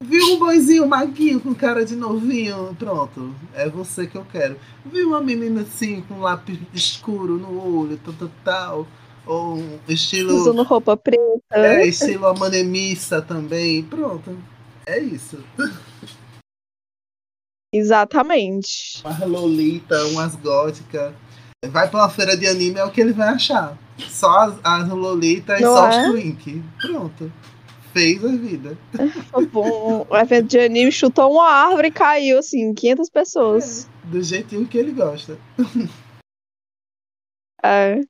Viu 0.00 0.24
um 0.34 0.38
boizinho 0.38 0.86
maguinho 0.86 1.40
com 1.40 1.52
cara 1.52 1.84
de 1.84 1.96
novinho? 1.96 2.72
Pronto, 2.78 3.34
é 3.52 3.68
você 3.68 4.06
que 4.06 4.16
eu 4.16 4.24
quero. 4.24 4.56
Viu 4.84 5.08
uma 5.08 5.20
menina 5.20 5.62
assim 5.62 6.02
com 6.02 6.20
lápis 6.20 6.56
escuro 6.72 7.36
no 7.36 7.80
olho, 7.80 7.98
tal, 7.98 8.14
tal, 8.14 8.30
tal. 8.44 8.86
Ou 9.26 9.56
um 9.56 9.80
estilo. 9.88 10.32
Usando 10.32 10.62
roupa 10.62 10.96
preta. 10.96 11.20
É, 11.50 11.84
estilo 11.84 12.28
amanemissa 12.28 13.20
também. 13.20 13.82
Pronto, 13.82 14.38
é 14.86 15.00
isso. 15.00 15.42
Exatamente. 17.74 19.02
Umas 19.04 19.18
lolita, 19.18 20.06
umas 20.06 20.36
góticas. 20.36 21.12
Vai 21.64 21.90
pra 21.90 22.00
uma 22.00 22.10
feira 22.10 22.36
de 22.36 22.46
anime, 22.46 22.78
é 22.78 22.84
o 22.84 22.90
que 22.90 23.00
ele 23.00 23.12
vai 23.12 23.28
achar. 23.28 23.76
Só 23.98 24.30
as, 24.40 24.58
as 24.62 24.88
lolita 24.88 25.56
e 25.56 25.60
só 25.60 25.90
é? 25.90 26.06
os 26.06 26.12
twink. 26.12 26.62
Pronto. 26.80 27.32
Fez 27.92 28.22
a 28.24 28.28
vida. 28.28 28.76
Bom, 29.50 30.06
o 30.08 30.16
evento 30.16 30.48
de 30.48 30.58
anime 30.58 30.92
chutou 30.92 31.32
uma 31.32 31.48
árvore 31.48 31.88
e 31.88 31.92
caiu, 31.92 32.38
assim, 32.38 32.74
500 32.74 33.10
pessoas. 33.10 33.88
Do 34.04 34.22
jeitinho 34.22 34.66
que 34.66 34.76
ele 34.78 34.92
gosta. 34.92 35.38
É. 37.64 38.00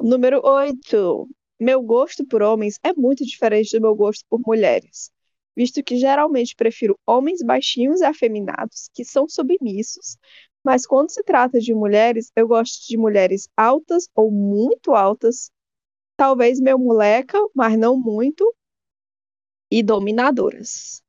Número 0.00 0.40
8. 0.42 1.28
Meu 1.60 1.82
gosto 1.82 2.26
por 2.26 2.42
homens 2.42 2.80
é 2.82 2.92
muito 2.92 3.24
diferente 3.24 3.78
do 3.78 3.82
meu 3.82 3.94
gosto 3.94 4.24
por 4.28 4.40
mulheres, 4.44 5.12
visto 5.54 5.82
que 5.82 5.96
geralmente 5.96 6.56
prefiro 6.56 6.98
homens 7.06 7.40
baixinhos 7.42 8.00
e 8.00 8.04
afeminados, 8.04 8.88
que 8.94 9.04
são 9.04 9.28
submissos, 9.28 10.16
mas 10.64 10.86
quando 10.86 11.10
se 11.10 11.22
trata 11.22 11.58
de 11.58 11.74
mulheres, 11.74 12.30
eu 12.36 12.46
gosto 12.46 12.86
de 12.86 12.96
mulheres 12.96 13.48
altas 13.56 14.08
ou 14.14 14.30
muito 14.30 14.94
altas, 14.94 15.50
talvez 16.16 16.60
meu 16.60 16.78
moleca, 16.78 17.38
mas 17.54 17.78
não 17.78 17.96
muito, 17.96 18.54
e 19.70 19.82
dominadoras. 19.82 21.02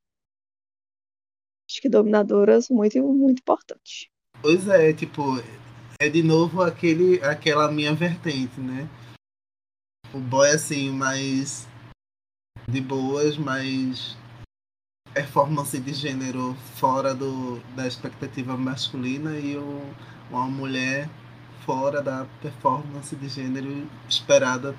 Acho 1.68 1.80
que 1.80 1.88
dominadoras 1.88 2.68
muito, 2.68 3.02
muito 3.02 3.40
importante. 3.40 4.10
Pois 4.40 4.68
é, 4.68 4.92
tipo, 4.92 5.22
é 6.00 6.08
de 6.08 6.22
novo 6.22 6.62
aquele, 6.62 7.22
aquela 7.22 7.70
minha 7.70 7.94
vertente, 7.94 8.60
né? 8.60 8.88
O 10.14 10.18
boy 10.18 10.50
assim, 10.50 10.90
mais 10.90 11.66
de 12.68 12.80
boas, 12.80 13.36
mais 13.38 14.16
performance 15.14 15.78
de 15.78 15.92
gênero 15.92 16.54
fora 16.76 17.14
do, 17.14 17.58
da 17.76 17.86
expectativa 17.86 18.56
masculina 18.56 19.38
e 19.38 19.56
uma 20.30 20.46
mulher 20.46 21.08
fora 21.64 22.02
da 22.02 22.26
performance 22.40 23.14
de 23.14 23.28
gênero 23.28 23.86
esperada 24.08 24.74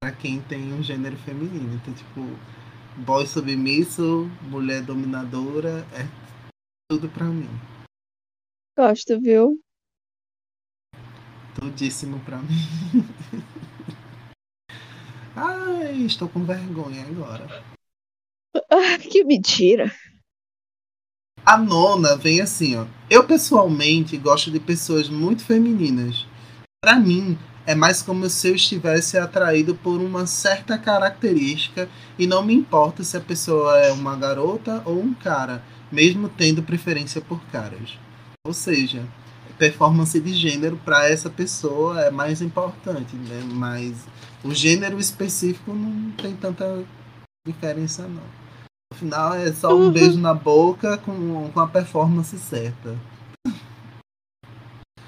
para 0.00 0.12
quem 0.12 0.40
tem 0.42 0.72
um 0.72 0.82
gênero 0.82 1.16
feminino. 1.18 1.74
Então, 1.74 1.94
tipo, 1.94 2.20
boy 3.04 3.26
submisso, 3.26 4.30
mulher 4.42 4.82
dominadora, 4.82 5.86
é 5.92 6.06
tudo 6.90 7.08
pra 7.08 7.24
mim. 7.24 7.48
Gosto, 8.76 9.20
viu? 9.20 9.58
Tudíssimo 11.54 12.20
pra 12.20 12.38
mim. 12.38 12.48
Ai, 15.36 15.96
estou 16.02 16.28
com 16.28 16.44
vergonha 16.44 17.06
agora. 17.06 17.71
Ah, 18.54 18.98
que 18.98 19.24
mentira. 19.24 19.92
A 21.44 21.56
nona 21.58 22.16
vem 22.16 22.40
assim, 22.40 22.76
ó. 22.76 22.86
Eu 23.10 23.24
pessoalmente 23.24 24.16
gosto 24.16 24.50
de 24.50 24.60
pessoas 24.60 25.08
muito 25.08 25.44
femininas. 25.44 26.26
Pra 26.80 26.98
mim, 26.98 27.38
é 27.66 27.74
mais 27.74 28.02
como 28.02 28.28
se 28.28 28.48
eu 28.48 28.54
estivesse 28.54 29.18
atraído 29.18 29.74
por 29.74 30.00
uma 30.00 30.26
certa 30.26 30.76
característica 30.78 31.88
e 32.18 32.26
não 32.26 32.44
me 32.44 32.54
importa 32.54 33.02
se 33.02 33.16
a 33.16 33.20
pessoa 33.20 33.78
é 33.78 33.92
uma 33.92 34.16
garota 34.16 34.82
ou 34.84 35.00
um 35.00 35.14
cara, 35.14 35.62
mesmo 35.90 36.28
tendo 36.28 36.62
preferência 36.62 37.20
por 37.20 37.40
caras. 37.46 37.98
Ou 38.46 38.52
seja, 38.52 39.06
performance 39.58 40.18
de 40.18 40.34
gênero 40.34 40.76
para 40.84 41.08
essa 41.08 41.30
pessoa 41.30 42.00
é 42.00 42.10
mais 42.10 42.42
importante, 42.42 43.14
né? 43.14 43.42
Mas 43.52 43.94
o 44.42 44.52
gênero 44.52 44.98
específico 44.98 45.72
não 45.72 46.10
tem 46.12 46.34
tanta 46.34 46.84
diferença 47.46 48.08
não. 48.08 48.41
Final 49.02 49.34
é 49.34 49.52
só 49.52 49.76
um 49.76 49.86
Uhum. 49.86 49.90
beijo 49.90 50.18
na 50.18 50.32
boca 50.32 50.96
com, 50.98 51.50
com 51.50 51.60
a 51.60 51.66
performance 51.66 52.38
certa. 52.38 52.96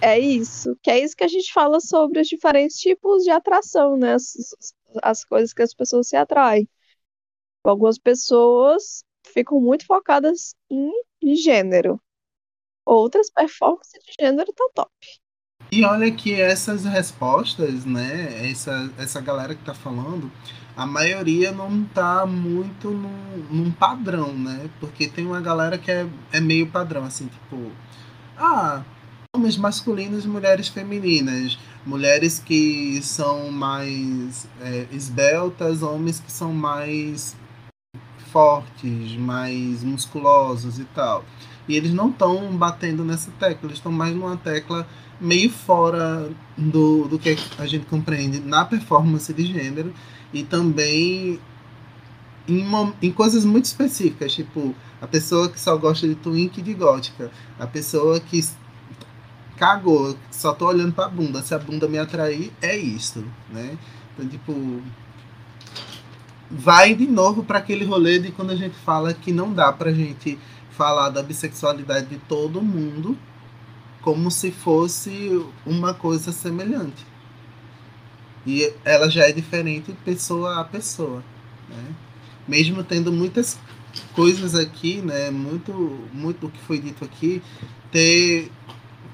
É 0.01 0.19
isso. 0.19 0.77
Que 0.83 0.91
é 0.91 0.99
isso 1.03 1.17
que 1.17 1.25
a 1.25 1.29
gente 1.29 1.53
fala 1.53 1.81
sobre 1.81 2.21
os 2.21 2.29
diferentes 2.29 2.77
tipos 2.79 3.23
de 3.25 3.31
atração, 3.31 3.97
né? 3.97 4.15
As, 4.15 4.35
as 5.03 5.25
coisas 5.25 5.53
que 5.55 5.63
as 5.63 5.75
pessoas 5.75 6.09
se 6.09 6.17
atraem. 6.17 6.69
Algumas 7.65 7.99
pessoas 7.99 9.05
ficam 9.27 9.61
muito 9.61 9.87
focadas 9.87 10.55
em 10.71 11.37
gênero. 11.37 12.01
Outras 12.87 13.31
performances 13.31 14.03
de 14.05 14.15
gênero 14.25 14.51
estão 14.51 14.71
top. 14.75 14.93
E 15.73 15.85
olha 15.85 16.11
que 16.15 16.33
essas 16.41 16.85
respostas, 16.85 17.85
né? 17.85 18.49
Essa, 18.51 18.93
essa 18.99 19.21
galera 19.21 19.55
que 19.55 19.65
tá 19.65 19.75
falando, 19.75 20.31
a 20.77 20.87
maioria 20.87 21.53
não 21.53 21.85
tá 21.85 22.27
muito 22.27 22.91
num, 22.91 23.45
num 23.51 23.71
padrão, 23.71 24.33
né? 24.33 24.69
Porque 24.81 25.07
tem 25.07 25.27
uma 25.27 25.41
galera 25.41 25.79
que 25.79 25.91
é, 25.91 26.07
é 26.33 26.41
meio 26.41 26.67
padrão, 26.67 27.05
assim, 27.05 27.27
tipo, 27.27 27.71
ah, 28.37 28.83
homens 29.35 29.57
masculinos 29.57 30.25
e 30.25 30.29
mulheres 30.29 30.69
femininas, 30.69 31.59
mulheres 31.87 32.39
que 32.39 33.01
são 33.03 33.51
mais 33.51 34.49
é, 34.61 34.87
esbeltas, 34.91 35.83
homens 35.83 36.19
que 36.19 36.33
são 36.33 36.53
mais 36.53 37.37
fortes, 38.33 39.17
mais 39.17 39.85
musculosos 39.85 40.81
e 40.81 40.85
tal. 40.87 41.25
E 41.69 41.77
eles 41.77 41.93
não 41.95 42.11
estão 42.11 42.57
batendo 42.57 43.05
nessa 43.05 43.31
tecla, 43.39 43.69
eles 43.69 43.79
estão 43.79 43.93
mais 43.93 44.15
numa 44.15 44.37
tecla 44.37 44.87
meio 45.21 45.49
fora 45.51 46.29
do, 46.59 47.07
do 47.07 47.19
que 47.19 47.37
a 47.59 47.67
gente 47.67 47.87
compreende 47.87 48.41
na 48.41 48.65
performance 48.65 49.33
de 49.33 49.45
gênero 49.45 49.95
e 50.35 50.43
também 50.43 51.41
em, 52.47 52.63
mom- 52.65 52.93
em 53.01 53.11
coisas 53.11 53.45
muito 53.45 53.65
específicas, 53.65 54.35
tipo 54.35 54.75
a 55.01 55.07
pessoa 55.07 55.49
que 55.49 55.61
só 55.61 55.77
gosta 55.77 56.07
de 56.07 56.15
twink 56.15 56.59
e 56.59 56.63
de 56.63 56.75
gótica, 56.75 57.31
a 57.59 57.67
pessoa 57.67 58.19
que 58.21 58.43
cagou, 59.57 60.17
só 60.31 60.53
tô 60.53 60.67
olhando 60.67 60.93
pra 60.93 61.09
bunda, 61.09 61.41
se 61.43 61.55
a 61.55 61.59
bunda 61.59 61.87
me 61.89 61.99
atrair, 61.99 62.53
é 62.61 62.77
isso, 62.77 63.25
né? 63.51 63.79
Então, 64.15 64.29
tipo, 64.29 64.83
vai 66.51 66.95
de 66.95 67.07
novo 67.07 67.45
para 67.45 67.59
aquele 67.59 67.85
rolê 67.85 68.19
de 68.19 68.31
quando 68.33 68.51
a 68.51 68.57
gente 68.57 68.75
fala 68.85 69.13
que 69.15 69.33
não 69.33 69.53
dá 69.53 69.73
pra 69.73 69.93
gente 69.93 70.39
falar 70.71 71.11
da 71.11 71.23
bissexualidade 71.23 72.07
de 72.07 72.17
todo 72.19 72.61
mundo 72.61 73.17
como 74.01 74.31
se 74.31 74.51
fosse 74.51 75.45
uma 75.65 75.95
coisa 75.95 76.33
semelhante. 76.33 77.07
E 78.47 78.73
ela 78.85 79.09
já 79.09 79.29
é 79.29 79.33
diferente 79.33 79.93
pessoa 80.05 80.61
a 80.61 80.65
pessoa, 80.65 81.23
né? 81.69 81.95
Mesmo 82.47 82.85
tendo 82.85 83.11
muitas 83.11 83.59
coisas 84.15 84.55
aqui, 84.55 85.01
né, 85.01 85.31
muito 85.31 85.73
muito 86.13 86.41
do 86.41 86.49
que 86.51 86.61
foi 86.61 86.79
dito 86.79 87.05
aqui 87.05 87.41
ter 87.91 88.51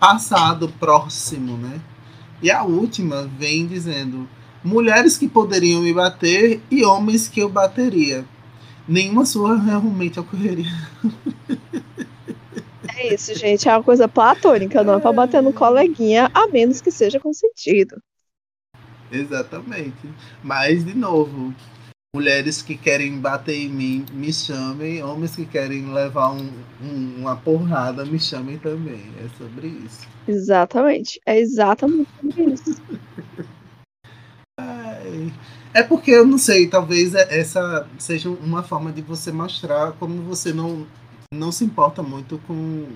passado 0.01 0.69
próximo, 0.81 1.57
né? 1.57 1.81
E 2.43 2.51
a 2.51 2.65
última 2.65 3.31
vem 3.39 3.67
dizendo: 3.67 4.29
mulheres 4.65 5.19
que 5.19 5.29
poderiam 5.29 5.83
me 5.83 5.93
bater 5.93 6.61
e 6.71 6.85
homens 6.85 7.29
que 7.29 7.41
eu 7.41 7.49
bateria. 7.49 8.25
Nenhuma 8.89 9.25
sua 9.25 9.57
realmente 9.57 10.19
ocorreria. 10.19 10.73
É 12.97 13.15
isso, 13.15 13.35
gente. 13.35 13.67
É 13.67 13.75
uma 13.75 13.83
coisa 13.83 14.07
platônica, 14.07 14.85
não 14.85 14.95
é 14.99 15.01
pra 15.01 15.11
bater 15.11 15.43
no 15.43 15.55
coleguinha, 15.55 16.31
a 16.35 16.47
menos 16.49 16.83
que 16.83 16.91
seja 16.91 17.19
consentido. 17.19 17.97
Exatamente. 19.11 20.09
Mas, 20.43 20.85
de 20.85 20.95
novo, 20.95 21.55
mulheres 22.15 22.61
que 22.61 22.77
querem 22.77 23.19
bater 23.19 23.55
em 23.55 23.69
mim 23.69 24.07
me 24.13 24.33
chamem, 24.33 25.03
homens 25.03 25.37
que 25.37 25.45
querem 25.45 25.93
levar 25.93 26.33
um, 26.33 26.51
um, 26.83 27.21
uma 27.21 27.37
porrada 27.37 28.05
me 28.05 28.19
chamem 28.19 28.59
também. 28.59 29.03
É 29.25 29.29
sobre 29.39 29.69
isso. 29.69 30.09
Exatamente. 30.27 31.21
É 31.27 31.39
exatamente 31.39 32.09
sobre 32.21 32.53
isso. 32.53 32.83
Ai. 34.59 35.33
É 35.73 35.85
porque 35.85 36.11
eu 36.11 36.27
não 36.27 36.37
sei, 36.37 36.67
talvez 36.67 37.15
essa 37.15 37.89
seja 37.97 38.29
uma 38.29 38.63
forma 38.63 38.91
de 38.91 39.03
você 39.03 39.31
mostrar 39.31 39.93
como 39.93 40.21
você 40.23 40.53
não, 40.53 40.85
não 41.33 41.53
se 41.53 41.65
importa 41.65 42.03
muito 42.03 42.41
com 42.45 42.89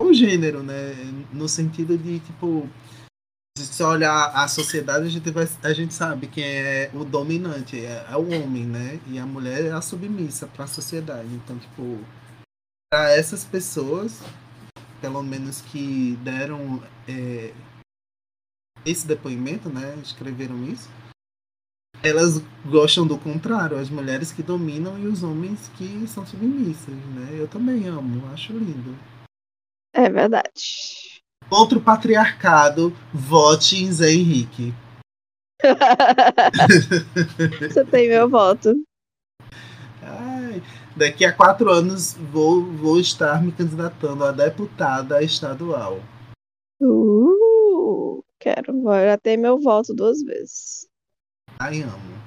o 0.00 0.12
gênero, 0.12 0.62
né? 0.62 0.94
No 1.32 1.48
sentido 1.48 1.98
de, 1.98 2.20
tipo, 2.20 2.68
se 3.58 3.82
olhar 3.82 4.30
a 4.34 4.46
sociedade, 4.48 5.06
a 5.06 5.08
gente, 5.08 5.30
vai, 5.30 5.48
a 5.62 5.72
gente 5.72 5.92
sabe 5.92 6.26
quem 6.26 6.44
é 6.44 6.90
o 6.94 7.04
dominante, 7.04 7.84
é, 7.84 8.06
é 8.10 8.16
o 8.16 8.28
homem, 8.30 8.64
né? 8.64 9.00
E 9.06 9.18
a 9.18 9.26
mulher 9.26 9.64
é 9.64 9.72
a 9.72 9.80
submissa 9.80 10.46
para 10.46 10.64
a 10.64 10.68
sociedade. 10.68 11.28
Então, 11.28 11.58
tipo, 11.58 11.98
para 12.90 13.10
essas 13.10 13.44
pessoas, 13.44 14.20
pelo 15.00 15.22
menos 15.22 15.60
que 15.60 16.16
deram 16.22 16.82
é, 17.08 17.52
esse 18.84 19.06
depoimento, 19.06 19.68
né? 19.68 19.96
Escreveram 20.02 20.64
isso. 20.64 20.88
Elas 22.02 22.38
gostam 22.64 23.06
do 23.06 23.18
contrário, 23.18 23.76
as 23.76 23.90
mulheres 23.90 24.32
que 24.32 24.42
dominam 24.42 24.98
e 24.98 25.06
os 25.06 25.22
homens 25.22 25.70
que 25.76 26.06
são 26.06 26.26
submissas, 26.26 26.94
né? 26.94 27.28
Eu 27.32 27.46
também 27.46 27.86
amo, 27.88 28.26
acho 28.32 28.52
lindo. 28.54 28.98
É 29.92 30.08
verdade. 30.08 31.19
Outro 31.50 31.80
patriarcado, 31.80 32.96
vote 33.12 33.82
em 33.82 33.90
Zé 33.90 34.12
Henrique. 34.12 34.72
Você 37.60 37.84
tem 37.84 38.08
meu 38.08 38.30
voto. 38.30 38.72
Ai, 40.00 40.62
daqui 40.96 41.24
a 41.24 41.32
quatro 41.32 41.68
anos 41.68 42.14
vou, 42.14 42.64
vou 42.64 43.00
estar 43.00 43.42
me 43.42 43.50
candidatando 43.50 44.24
a 44.24 44.30
deputada 44.30 45.20
estadual. 45.24 46.00
Uh, 46.80 48.24
quero, 48.38 48.80
já 48.84 49.18
ter 49.18 49.36
meu 49.36 49.60
voto 49.60 49.92
duas 49.92 50.22
vezes. 50.22 50.88
Ai, 51.58 51.82
amo. 51.82 52.20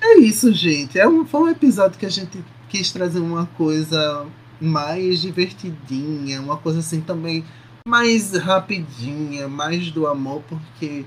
É 0.00 0.18
isso, 0.18 0.50
gente. 0.54 0.98
É 0.98 1.06
um, 1.06 1.26
foi 1.26 1.40
um 1.42 1.48
episódio 1.48 1.98
que 1.98 2.06
a 2.06 2.10
gente 2.10 2.42
quis 2.70 2.90
trazer 2.90 3.20
uma 3.20 3.46
coisa 3.46 4.26
mais 4.60 5.20
divertidinha, 5.20 6.40
uma 6.40 6.56
coisa 6.56 6.80
assim 6.80 7.00
também 7.00 7.44
mais 7.86 8.32
rapidinha, 8.32 9.48
mais 9.48 9.90
do 9.90 10.06
amor, 10.06 10.42
porque 10.48 11.04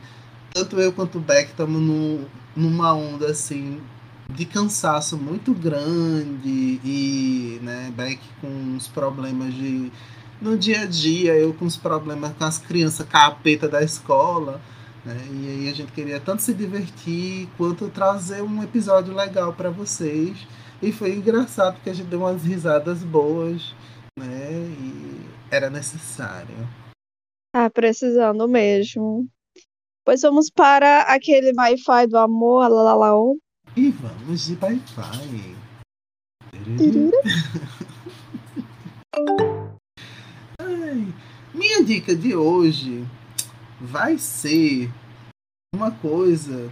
tanto 0.54 0.80
eu 0.80 0.92
quanto 0.92 1.18
o 1.18 1.22
Beck 1.22 1.52
estamos 1.52 1.82
numa 2.56 2.94
onda 2.94 3.28
assim 3.28 3.80
de 4.30 4.46
cansaço 4.46 5.18
muito 5.18 5.54
grande 5.54 6.80
e 6.84 7.60
né, 7.62 7.92
Beck 7.96 8.20
com 8.40 8.76
os 8.76 8.88
problemas 8.88 9.54
de 9.54 9.92
no 10.42 10.58
dia 10.58 10.82
a 10.82 10.86
dia, 10.86 11.36
eu 11.36 11.54
com 11.54 11.66
os 11.66 11.78
problemas 11.78 12.34
com 12.34 12.44
as 12.44 12.58
crianças 12.58 13.08
capeta 13.08 13.68
da 13.70 13.84
escola. 13.84 14.60
Né, 15.06 15.18
e 15.32 15.48
aí 15.48 15.70
a 15.70 15.74
gente 15.74 15.92
queria 15.92 16.20
tanto 16.20 16.42
se 16.42 16.54
divertir 16.54 17.48
quanto 17.58 17.88
trazer 17.90 18.42
um 18.42 18.64
episódio 18.64 19.14
legal 19.14 19.54
para 19.54 19.70
vocês. 19.70 20.36
E 20.82 20.92
foi 20.92 21.14
engraçado 21.14 21.76
porque 21.76 21.92
a 21.92 21.94
gente 21.94 22.08
deu 22.08 22.20
umas 22.20 22.44
risadas 22.44 23.04
boas, 23.04 23.76
né? 24.18 24.52
E 24.52 25.26
era 25.52 25.70
necessário. 25.70 26.56
Tá 27.54 27.70
precisando 27.70 28.48
mesmo. 28.48 29.28
Pois 30.04 30.22
vamos 30.22 30.50
para 30.50 31.02
aquele 31.02 31.54
Wi-Fi 31.56 32.08
do 32.08 32.18
amor, 32.18 32.68
lalalaô. 32.68 33.38
E 33.76 33.92
vamos 33.92 34.48
de 34.48 34.58
Wi-Fi. 34.60 35.56
minha 41.54 41.84
dica 41.84 42.16
de 42.16 42.36
hoje 42.36 43.08
vai 43.80 44.18
ser 44.18 44.92
uma 45.74 45.92
coisa 45.92 46.72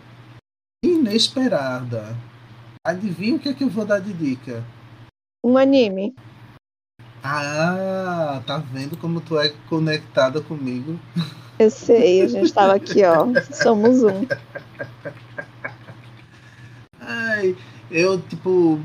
inesperada. 0.83 2.17
Adivinha 2.89 3.35
o 3.35 3.39
que 3.39 3.49
é 3.49 3.53
que 3.53 3.63
eu 3.63 3.69
vou 3.69 3.85
dar 3.85 3.99
de 3.99 4.11
dica? 4.11 4.65
Um 5.45 5.59
anime. 5.59 6.15
Ah, 7.23 8.41
tá 8.47 8.57
vendo 8.57 8.97
como 8.97 9.21
tu 9.21 9.37
é 9.39 9.49
conectada 9.69 10.41
comigo? 10.41 10.99
Eu 11.59 11.69
sei, 11.69 12.23
a 12.23 12.27
gente 12.27 12.51
tava 12.51 12.73
aqui, 12.73 13.03
ó. 13.03 13.27
Somos 13.53 14.01
um. 14.01 14.25
Ai, 16.99 17.55
eu, 17.91 18.19
tipo. 18.21 18.79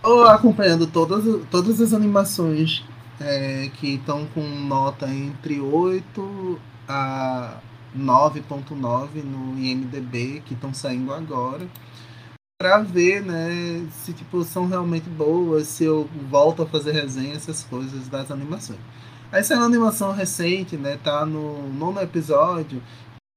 Tô 0.00 0.22
acompanhando 0.22 0.86
todas, 0.86 1.44
todas 1.50 1.78
as 1.78 1.92
animações 1.92 2.82
é, 3.20 3.68
que 3.74 3.96
estão 3.96 4.24
com 4.28 4.40
nota 4.40 5.06
entre 5.06 5.60
8 5.60 6.58
a 6.88 7.60
9.9 7.94 9.22
no 9.24 9.58
IMDB, 9.58 10.40
que 10.46 10.54
estão 10.54 10.72
saindo 10.72 11.12
agora 11.12 11.68
para 12.60 12.80
ver, 12.80 13.22
né, 13.22 13.88
se 13.90 14.12
tipo 14.12 14.44
são 14.44 14.68
realmente 14.68 15.08
boas, 15.08 15.66
se 15.66 15.82
eu 15.82 16.06
volto 16.28 16.62
a 16.62 16.66
fazer 16.66 16.92
resenha 16.92 17.32
essas 17.32 17.64
coisas 17.64 18.06
das 18.06 18.30
animações. 18.30 18.78
Essa 19.32 19.54
é 19.54 19.56
uma 19.56 19.64
animação 19.64 20.12
recente, 20.12 20.76
né, 20.76 20.98
tá 21.02 21.24
no 21.24 21.72
nono 21.72 21.98
episódio, 22.02 22.82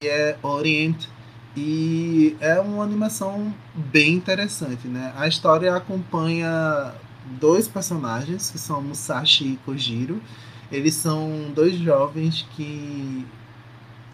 que 0.01 0.09
é 0.09 0.37
Orient 0.43 1.07
e 1.55 2.35
é 2.41 2.59
uma 2.59 2.83
animação 2.83 3.53
bem 3.73 4.15
interessante, 4.15 4.89
né? 4.89 5.13
A 5.15 5.25
história 5.25 5.73
acompanha 5.73 6.93
dois 7.39 7.65
personagens 7.65 8.51
que 8.51 8.57
são 8.57 8.81
Musashi 8.81 9.53
e 9.53 9.59
Kojiro. 9.63 10.21
Eles 10.69 10.95
são 10.95 11.49
dois 11.55 11.75
jovens 11.75 12.45
que 12.57 13.25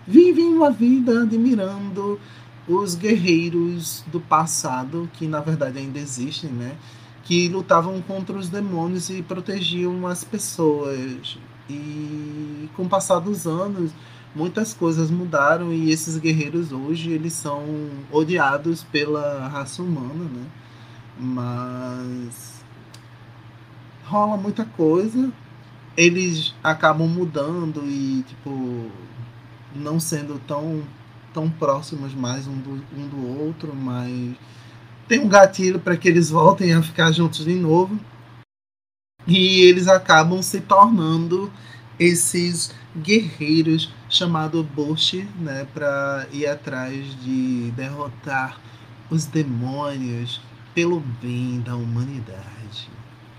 vivem 0.06 0.54
uma 0.54 0.70
vida 0.70 1.24
admirando 1.24 2.20
os 2.68 2.96
guerreiros 2.96 4.04
do 4.08 4.20
passado, 4.20 5.10
que 5.14 5.28
na 5.28 5.40
verdade 5.40 5.80
ainda 5.80 6.00
existem, 6.00 6.50
né? 6.50 6.76
Que 7.24 7.48
lutavam 7.48 8.02
contra 8.02 8.38
os 8.38 8.50
demônios 8.50 9.10
e 9.10 9.22
protegiam 9.22 10.06
as 10.08 10.24
pessoas. 10.24 11.38
E 11.70 12.70
com 12.76 12.84
o 12.84 12.90
passar 12.90 13.20
dos 13.20 13.46
anos, 13.46 13.92
muitas 14.36 14.74
coisas 14.74 15.10
mudaram 15.10 15.74
e 15.74 15.92
esses 15.92 16.18
guerreiros 16.18 16.72
hoje 16.72 17.12
eles 17.12 17.34
são 17.34 17.64
odiados 18.12 18.84
pela 18.84 19.48
raça 19.48 19.82
humana, 19.82 20.26
né? 20.26 20.46
Mas 21.20 22.64
rola 24.06 24.38
muita 24.38 24.66
coisa. 24.66 25.32
Eles 25.98 26.54
acabam 26.64 27.08
mudando 27.08 27.84
e 27.86 28.24
tipo 28.28 28.90
não 29.76 30.00
sendo 30.00 30.40
tão 30.48 30.82
tão 31.40 31.50
próximos 31.50 32.14
mais 32.14 32.48
um 32.48 32.58
do, 32.58 32.84
um 32.98 33.08
do 33.08 33.42
outro, 33.42 33.74
mas 33.74 34.36
tem 35.08 35.22
um 35.22 35.30
gatilho 35.30 35.80
para 35.80 35.96
que 35.96 36.10
eles 36.10 36.30
voltem 36.30 36.74
a 36.74 36.84
ficar 36.84 37.14
juntos 37.14 37.46
de 37.46 37.56
novo. 37.56 37.98
E 39.26 39.62
eles 39.62 39.88
acabam 39.88 40.42
se 40.42 40.60
tornando 40.60 41.50
esses 41.98 42.76
guerreiros 42.98 43.94
chamado 44.10 44.62
Bush, 44.64 45.26
né, 45.40 45.66
para 45.74 46.28
ir 46.34 46.46
atrás 46.46 47.06
de 47.24 47.72
derrotar 47.72 48.60
os 49.10 49.24
demônios 49.24 50.42
pelo 50.76 51.00
bem 51.22 51.62
da 51.62 51.76
humanidade. 51.76 52.90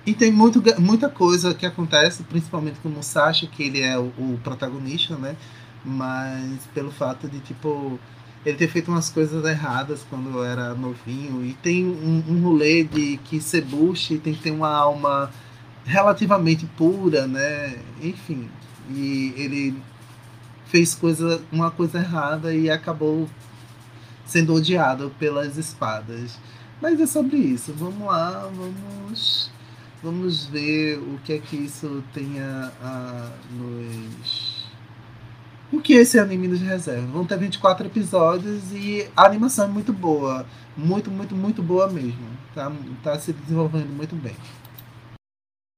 E 0.06 0.14
tem 0.14 0.32
muito, 0.32 0.62
muita 0.80 1.10
coisa 1.10 1.52
que 1.52 1.66
acontece, 1.66 2.22
principalmente 2.22 2.80
com 2.80 2.88
o 2.88 2.92
Musashi, 2.92 3.46
que 3.46 3.64
ele 3.64 3.82
é 3.82 3.98
o, 3.98 4.06
o 4.16 4.40
protagonista, 4.42 5.16
né? 5.16 5.36
Mas 5.84 6.66
pelo 6.74 6.90
fato 6.90 7.28
de, 7.28 7.40
tipo, 7.40 7.98
ele 8.44 8.56
ter 8.56 8.68
feito 8.68 8.90
umas 8.90 9.10
coisas 9.10 9.44
erradas 9.44 10.04
quando 10.08 10.42
era 10.42 10.74
novinho. 10.74 11.44
E 11.44 11.54
tem 11.54 11.86
um, 11.86 12.24
um 12.28 12.42
rolê 12.42 12.84
de 12.84 13.18
que 13.24 13.40
Sebushi 13.40 14.18
tem 14.18 14.34
que 14.34 14.42
ter 14.42 14.50
uma 14.50 14.70
alma 14.70 15.30
relativamente 15.84 16.66
pura, 16.76 17.26
né? 17.26 17.76
Enfim. 18.02 18.48
E 18.90 19.34
ele 19.36 19.76
fez 20.66 20.94
coisa, 20.94 21.42
uma 21.50 21.70
coisa 21.70 21.98
errada 21.98 22.54
e 22.54 22.70
acabou 22.70 23.28
sendo 24.24 24.54
odiado 24.54 25.12
pelas 25.18 25.56
espadas. 25.56 26.38
Mas 26.80 27.00
é 27.00 27.06
sobre 27.06 27.36
isso. 27.36 27.74
Vamos 27.74 28.06
lá, 28.06 28.48
vamos, 28.54 29.50
vamos 30.02 30.46
ver 30.46 30.98
o 30.98 31.18
que 31.24 31.34
é 31.34 31.38
que 31.38 31.56
isso 31.56 32.02
tenha 32.14 32.72
a 32.82 33.30
nos 33.52 34.39
o 35.72 35.80
que 35.80 35.94
é 35.94 36.00
esse 36.00 36.18
anime 36.18 36.48
nos 36.48 36.60
reserva? 36.60 37.06
Vão 37.06 37.24
ter 37.24 37.38
24 37.38 37.86
episódios 37.86 38.72
e 38.72 39.08
a 39.16 39.24
animação 39.24 39.66
é 39.66 39.68
muito 39.68 39.92
boa. 39.92 40.44
Muito, 40.76 41.10
muito, 41.10 41.34
muito 41.34 41.62
boa 41.62 41.88
mesmo. 41.88 42.26
Tá, 42.54 42.72
tá 43.02 43.18
se 43.18 43.32
desenvolvendo 43.32 43.88
muito 43.88 44.16
bem. 44.16 44.34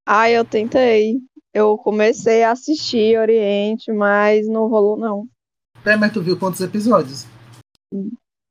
Ah, 0.07 0.31
eu 0.31 0.45
tentei. 0.45 1.21
Eu 1.53 1.77
comecei 1.77 2.43
a 2.43 2.53
assistir 2.53 3.19
Oriente, 3.19 3.93
mas 3.93 4.49
não 4.49 4.69
rolou, 4.69 4.97
não. 4.97 5.29
É, 5.85 5.97
mas 5.97 6.13
tu 6.13 6.23
viu 6.23 6.39
quantos 6.39 6.61
episódios? 6.61 7.27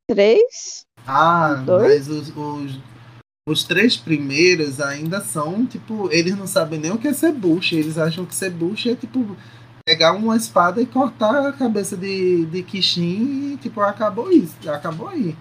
Três? 0.07 0.85
Ah, 1.07 1.55
Dois? 1.65 2.07
mas 2.07 2.07
os, 2.07 2.29
os, 2.35 2.79
os 3.47 3.63
três 3.63 3.97
primeiros 3.97 4.79
ainda 4.79 5.21
são, 5.21 5.65
tipo, 5.65 6.11
eles 6.11 6.37
não 6.37 6.45
sabem 6.45 6.79
nem 6.79 6.91
o 6.91 6.97
que 6.99 7.07
é 7.07 7.13
ser 7.13 7.31
bush. 7.31 7.71
Eles 7.71 7.97
acham 7.97 8.25
que 8.25 8.35
ser 8.35 8.51
bush 8.51 8.87
é, 8.87 8.95
tipo, 8.95 9.35
pegar 9.91 10.13
uma 10.13 10.37
espada 10.37 10.81
e 10.81 10.85
cortar 10.85 11.45
a 11.45 11.51
cabeça 11.51 11.97
de, 11.97 12.45
de 12.45 12.63
Kishin 12.63 13.51
e, 13.53 13.57
tipo, 13.57 13.81
acabou 13.81 14.31
isso, 14.31 14.55
acabou 14.69 15.09
aí. 15.09 15.35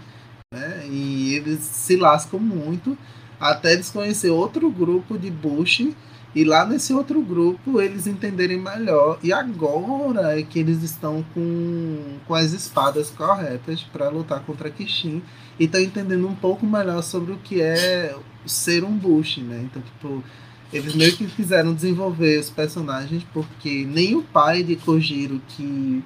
Né? 0.53 0.89
E 0.89 1.37
eles 1.37 1.61
se 1.61 1.95
lascam 1.95 2.41
muito 2.41 2.99
até 3.39 3.73
eles 3.73 3.91
conhecer 3.91 4.31
outro 4.31 4.69
grupo 4.69 5.17
de 5.17 5.31
bush 5.31 5.89
e 6.35 6.43
lá 6.43 6.67
nesse 6.67 6.93
outro 6.93 7.23
grupo 7.23 7.81
eles 7.81 8.09
entenderem 8.09 8.59
melhor. 8.59 9.21
E 9.23 9.33
agora 9.33 10.37
é 10.37 10.43
que 10.43 10.59
eles 10.59 10.83
estão 10.83 11.25
com, 11.33 12.19
com 12.27 12.35
as 12.35 12.51
espadas 12.51 13.09
corretas 13.09 13.85
para 13.85 14.09
lutar 14.09 14.41
contra 14.41 14.69
Kishin 14.69 15.23
e 15.61 15.67
estão 15.67 15.81
entendendo 15.81 16.27
um 16.27 16.35
pouco 16.35 16.67
melhor 16.67 17.05
sobre 17.05 17.33
o 17.33 17.39
que 17.39 17.63
é 17.63 18.17
ser 18.45 18.83
um 18.83 18.97
Bush, 18.97 19.37
né? 19.39 19.61
Então, 19.63 19.81
tipo, 19.81 20.25
eles 20.73 20.95
meio 20.95 21.17
que 21.17 21.27
quiseram 21.27 21.75
desenvolver 21.75 22.39
os 22.39 22.51
personagens 22.51 23.25
porque 23.33 23.85
nem 23.85 24.15
o 24.15 24.23
pai 24.23 24.63
de 24.63 24.77
Kojiro, 24.77 25.41
que 25.49 26.03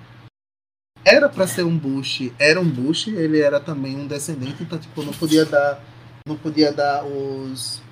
era 1.04 1.28
para 1.28 1.46
ser 1.46 1.64
um 1.64 1.76
Bush, 1.76 2.30
era 2.38 2.60
um 2.60 2.68
Bush, 2.68 3.08
ele 3.08 3.40
era 3.40 3.60
também 3.60 3.94
um 3.96 4.06
descendente, 4.06 4.62
então, 4.62 4.78
tipo, 4.78 5.02
não 5.02 5.12
podia 5.12 5.44
dar 5.44 5.82
não 6.26 6.36
podia 6.36 6.72
dar 6.72 7.04
os 7.04 7.82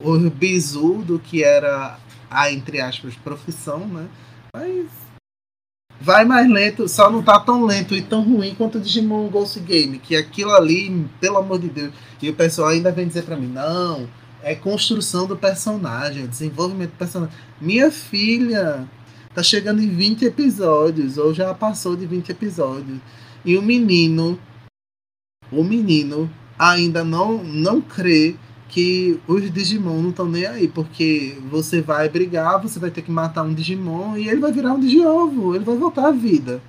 o 0.00 0.30
bizu 0.30 1.02
do 1.02 1.18
que 1.18 1.42
era 1.42 1.98
a, 2.30 2.50
entre 2.50 2.80
aspas, 2.80 3.14
profissão, 3.16 3.86
né? 3.86 4.08
Mas 4.54 4.88
vai 6.00 6.24
mais 6.24 6.48
lento, 6.50 6.88
só 6.88 7.10
não 7.10 7.22
tá 7.22 7.38
tão 7.38 7.64
lento 7.64 7.94
e 7.94 8.02
tão 8.02 8.22
ruim 8.22 8.54
quanto 8.54 8.78
o 8.78 8.80
Digimon 8.80 9.28
Ghost 9.28 9.58
Game, 9.60 9.98
que 9.98 10.16
aquilo 10.16 10.52
ali, 10.52 11.08
pelo 11.20 11.38
amor 11.38 11.58
de 11.60 11.68
Deus, 11.68 11.92
e 12.20 12.28
o 12.28 12.34
pessoal 12.34 12.68
ainda 12.68 12.90
vem 12.90 13.06
dizer 13.06 13.22
para 13.22 13.36
mim, 13.36 13.46
não, 13.46 14.08
é 14.42 14.54
construção 14.54 15.26
do 15.26 15.36
personagem, 15.36 16.26
desenvolvimento 16.26 16.90
do 16.90 16.96
personagem. 16.96 17.34
Minha 17.60 17.90
filha 17.90 18.88
tá 19.34 19.42
chegando 19.42 19.82
em 19.82 19.88
20 19.88 20.24
episódios, 20.24 21.16
ou 21.16 21.32
já 21.32 21.54
passou 21.54 21.96
de 21.96 22.06
20 22.06 22.30
episódios, 22.30 22.98
e 23.44 23.56
o 23.56 23.62
menino, 23.62 24.38
o 25.50 25.64
menino 25.64 26.30
ainda 26.58 27.02
não, 27.02 27.42
não 27.42 27.80
crê 27.80 28.36
que 28.68 29.20
os 29.26 29.50
Digimon 29.50 30.00
não 30.00 30.10
estão 30.10 30.26
nem 30.26 30.46
aí, 30.46 30.66
porque 30.66 31.36
você 31.50 31.82
vai 31.82 32.08
brigar, 32.08 32.60
você 32.60 32.78
vai 32.78 32.90
ter 32.90 33.02
que 33.02 33.10
matar 33.10 33.42
um 33.42 33.52
Digimon 33.52 34.16
e 34.16 34.28
ele 34.28 34.40
vai 34.40 34.50
virar 34.50 34.72
um 34.72 34.80
Digiovo, 34.80 35.54
ele 35.54 35.64
vai 35.64 35.76
voltar 35.76 36.08
à 36.08 36.10
vida. 36.10 36.62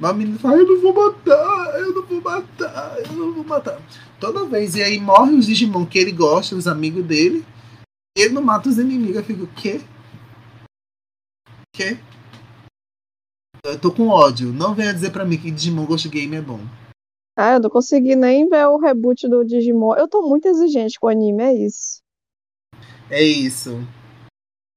Mas 0.00 0.10
o 0.10 0.14
menino 0.14 0.38
fala, 0.38 0.56
eu 0.56 0.66
não 0.66 0.80
vou 0.80 0.92
matar, 0.92 1.61
eu 1.78 1.94
não 1.94 2.06
vou 2.06 2.20
matar, 2.20 2.98
eu 2.98 3.12
não 3.12 3.32
vou 3.32 3.44
matar. 3.44 3.80
Toda 4.20 4.46
vez, 4.46 4.74
e 4.74 4.82
aí 4.82 5.00
morre 5.00 5.34
os 5.34 5.46
Digimon 5.46 5.86
que 5.86 5.98
ele 5.98 6.12
gosta, 6.12 6.54
os 6.54 6.66
amigos 6.66 7.04
dele, 7.04 7.44
ele 8.16 8.34
não 8.34 8.42
mata 8.42 8.68
os 8.68 8.78
inimigos, 8.78 9.16
eu 9.16 9.24
fico, 9.24 9.44
o 9.44 9.54
quê? 9.54 9.80
Quê? 11.74 11.98
Eu 13.64 13.78
tô 13.80 13.92
com 13.92 14.08
ódio, 14.08 14.52
não 14.52 14.74
venha 14.74 14.92
dizer 14.92 15.10
pra 15.10 15.24
mim 15.24 15.38
que 15.38 15.50
Digimon 15.50 15.86
Ghost 15.86 16.08
Game 16.08 16.34
é 16.34 16.42
bom. 16.42 16.60
Ah, 17.36 17.54
eu 17.54 17.60
não 17.60 17.70
consegui 17.70 18.14
nem 18.14 18.48
ver 18.48 18.66
o 18.66 18.78
reboot 18.78 19.26
do 19.26 19.44
Digimon. 19.44 19.94
Eu 19.96 20.06
tô 20.06 20.22
muito 20.22 20.46
exigente 20.46 21.00
com 21.00 21.06
o 21.06 21.10
anime, 21.10 21.42
é 21.42 21.54
isso. 21.54 22.02
É 23.08 23.22
isso. 23.22 23.78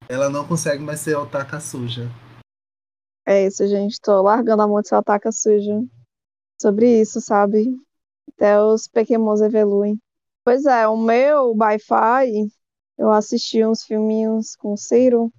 Ela 0.08 0.30
não 0.30 0.48
consegue 0.48 0.84
mais 0.84 1.00
ser 1.00 1.16
otaka 1.16 1.60
suja. 1.60 2.10
É 3.26 3.48
isso, 3.48 3.68
gente. 3.68 4.00
Tô 4.00 4.22
largando 4.22 4.62
a 4.62 4.68
mão 4.68 4.82
de 4.82 4.88
ser 4.88 4.96
ataca 4.96 5.32
suja. 5.32 5.84
Sobre 6.62 7.02
isso, 7.02 7.22
sabe? 7.22 7.66
Até 8.30 8.62
os 8.62 8.88
Pokémons 8.88 9.42
evoluem. 9.42 10.00
Pois 10.44 10.66
é, 10.66 10.88
o 10.88 10.98
meu 10.98 11.54
Wi-Fi, 11.58 12.48
eu 12.98 13.12
assisti 13.12 13.66
uns 13.66 13.84
filminhos 13.84 14.56
com 14.56 14.74
o 14.74 14.78
Ciro. 14.78 15.32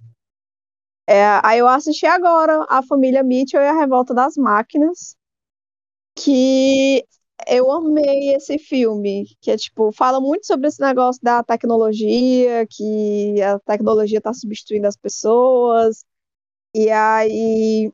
É, 1.09 1.39
aí 1.43 1.59
eu 1.59 1.67
assisti 1.67 2.05
agora 2.05 2.65
a 2.69 2.83
Família 2.83 3.23
Mitchell 3.23 3.61
e 3.61 3.67
a 3.67 3.73
Revolta 3.79 4.13
das 4.13 4.35
Máquinas. 4.35 5.15
Que 6.15 7.05
eu 7.47 7.71
amei 7.71 8.33
esse 8.35 8.57
filme, 8.57 9.25
que 9.41 9.51
é 9.51 9.57
tipo, 9.57 9.91
fala 9.91 10.19
muito 10.19 10.45
sobre 10.47 10.67
esse 10.67 10.81
negócio 10.81 11.21
da 11.23 11.43
tecnologia, 11.43 12.65
que 12.69 13.41
a 13.41 13.59
tecnologia 13.59 14.17
está 14.17 14.33
substituindo 14.33 14.87
as 14.87 14.97
pessoas, 14.97 16.03
e 16.75 16.89
aí 16.91 17.91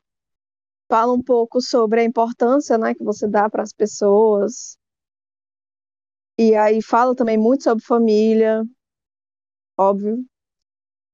fala 0.88 1.12
um 1.12 1.22
pouco 1.22 1.60
sobre 1.60 2.00
a 2.00 2.04
importância, 2.04 2.78
né, 2.78 2.94
que 2.94 3.04
você 3.04 3.28
dá 3.28 3.48
para 3.50 3.62
as 3.62 3.72
pessoas. 3.72 4.76
E 6.38 6.54
aí 6.54 6.82
fala 6.82 7.14
também 7.14 7.38
muito 7.38 7.64
sobre 7.64 7.84
família, 7.84 8.62
óbvio. 9.78 10.24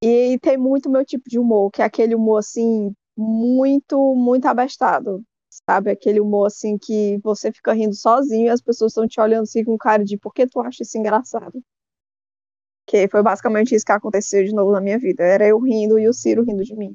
E 0.02 0.38
tem 0.40 0.56
muito 0.58 0.90
meu 0.90 1.04
tipo 1.04 1.28
de 1.28 1.38
humor, 1.38 1.70
que 1.70 1.82
é 1.82 1.84
aquele 1.84 2.14
humor 2.14 2.38
assim, 2.38 2.94
muito, 3.16 4.14
muito 4.14 4.46
abestado 4.46 5.22
sabe? 5.50 5.90
Aquele 5.90 6.20
humor 6.20 6.46
assim 6.46 6.78
que 6.78 7.18
você 7.22 7.52
fica 7.52 7.72
rindo 7.72 7.94
sozinho 7.94 8.46
e 8.46 8.50
as 8.50 8.60
pessoas 8.60 8.92
estão 8.92 9.06
te 9.06 9.20
olhando 9.20 9.42
assim 9.42 9.64
com 9.64 9.76
cara 9.76 10.04
de 10.04 10.16
por 10.16 10.32
que 10.32 10.46
tu 10.46 10.60
acha 10.60 10.82
isso 10.82 10.96
engraçado? 10.98 11.60
Que 12.86 13.08
foi 13.08 13.22
basicamente 13.22 13.74
isso 13.74 13.84
que 13.84 13.92
aconteceu 13.92 14.44
de 14.44 14.52
novo 14.54 14.72
na 14.72 14.80
minha 14.80 14.98
vida. 14.98 15.22
Era 15.24 15.46
eu 15.46 15.58
rindo 15.60 15.98
e 15.98 16.08
o 16.08 16.12
Ciro 16.12 16.44
rindo 16.44 16.62
de 16.64 16.76
mim. 16.76 16.94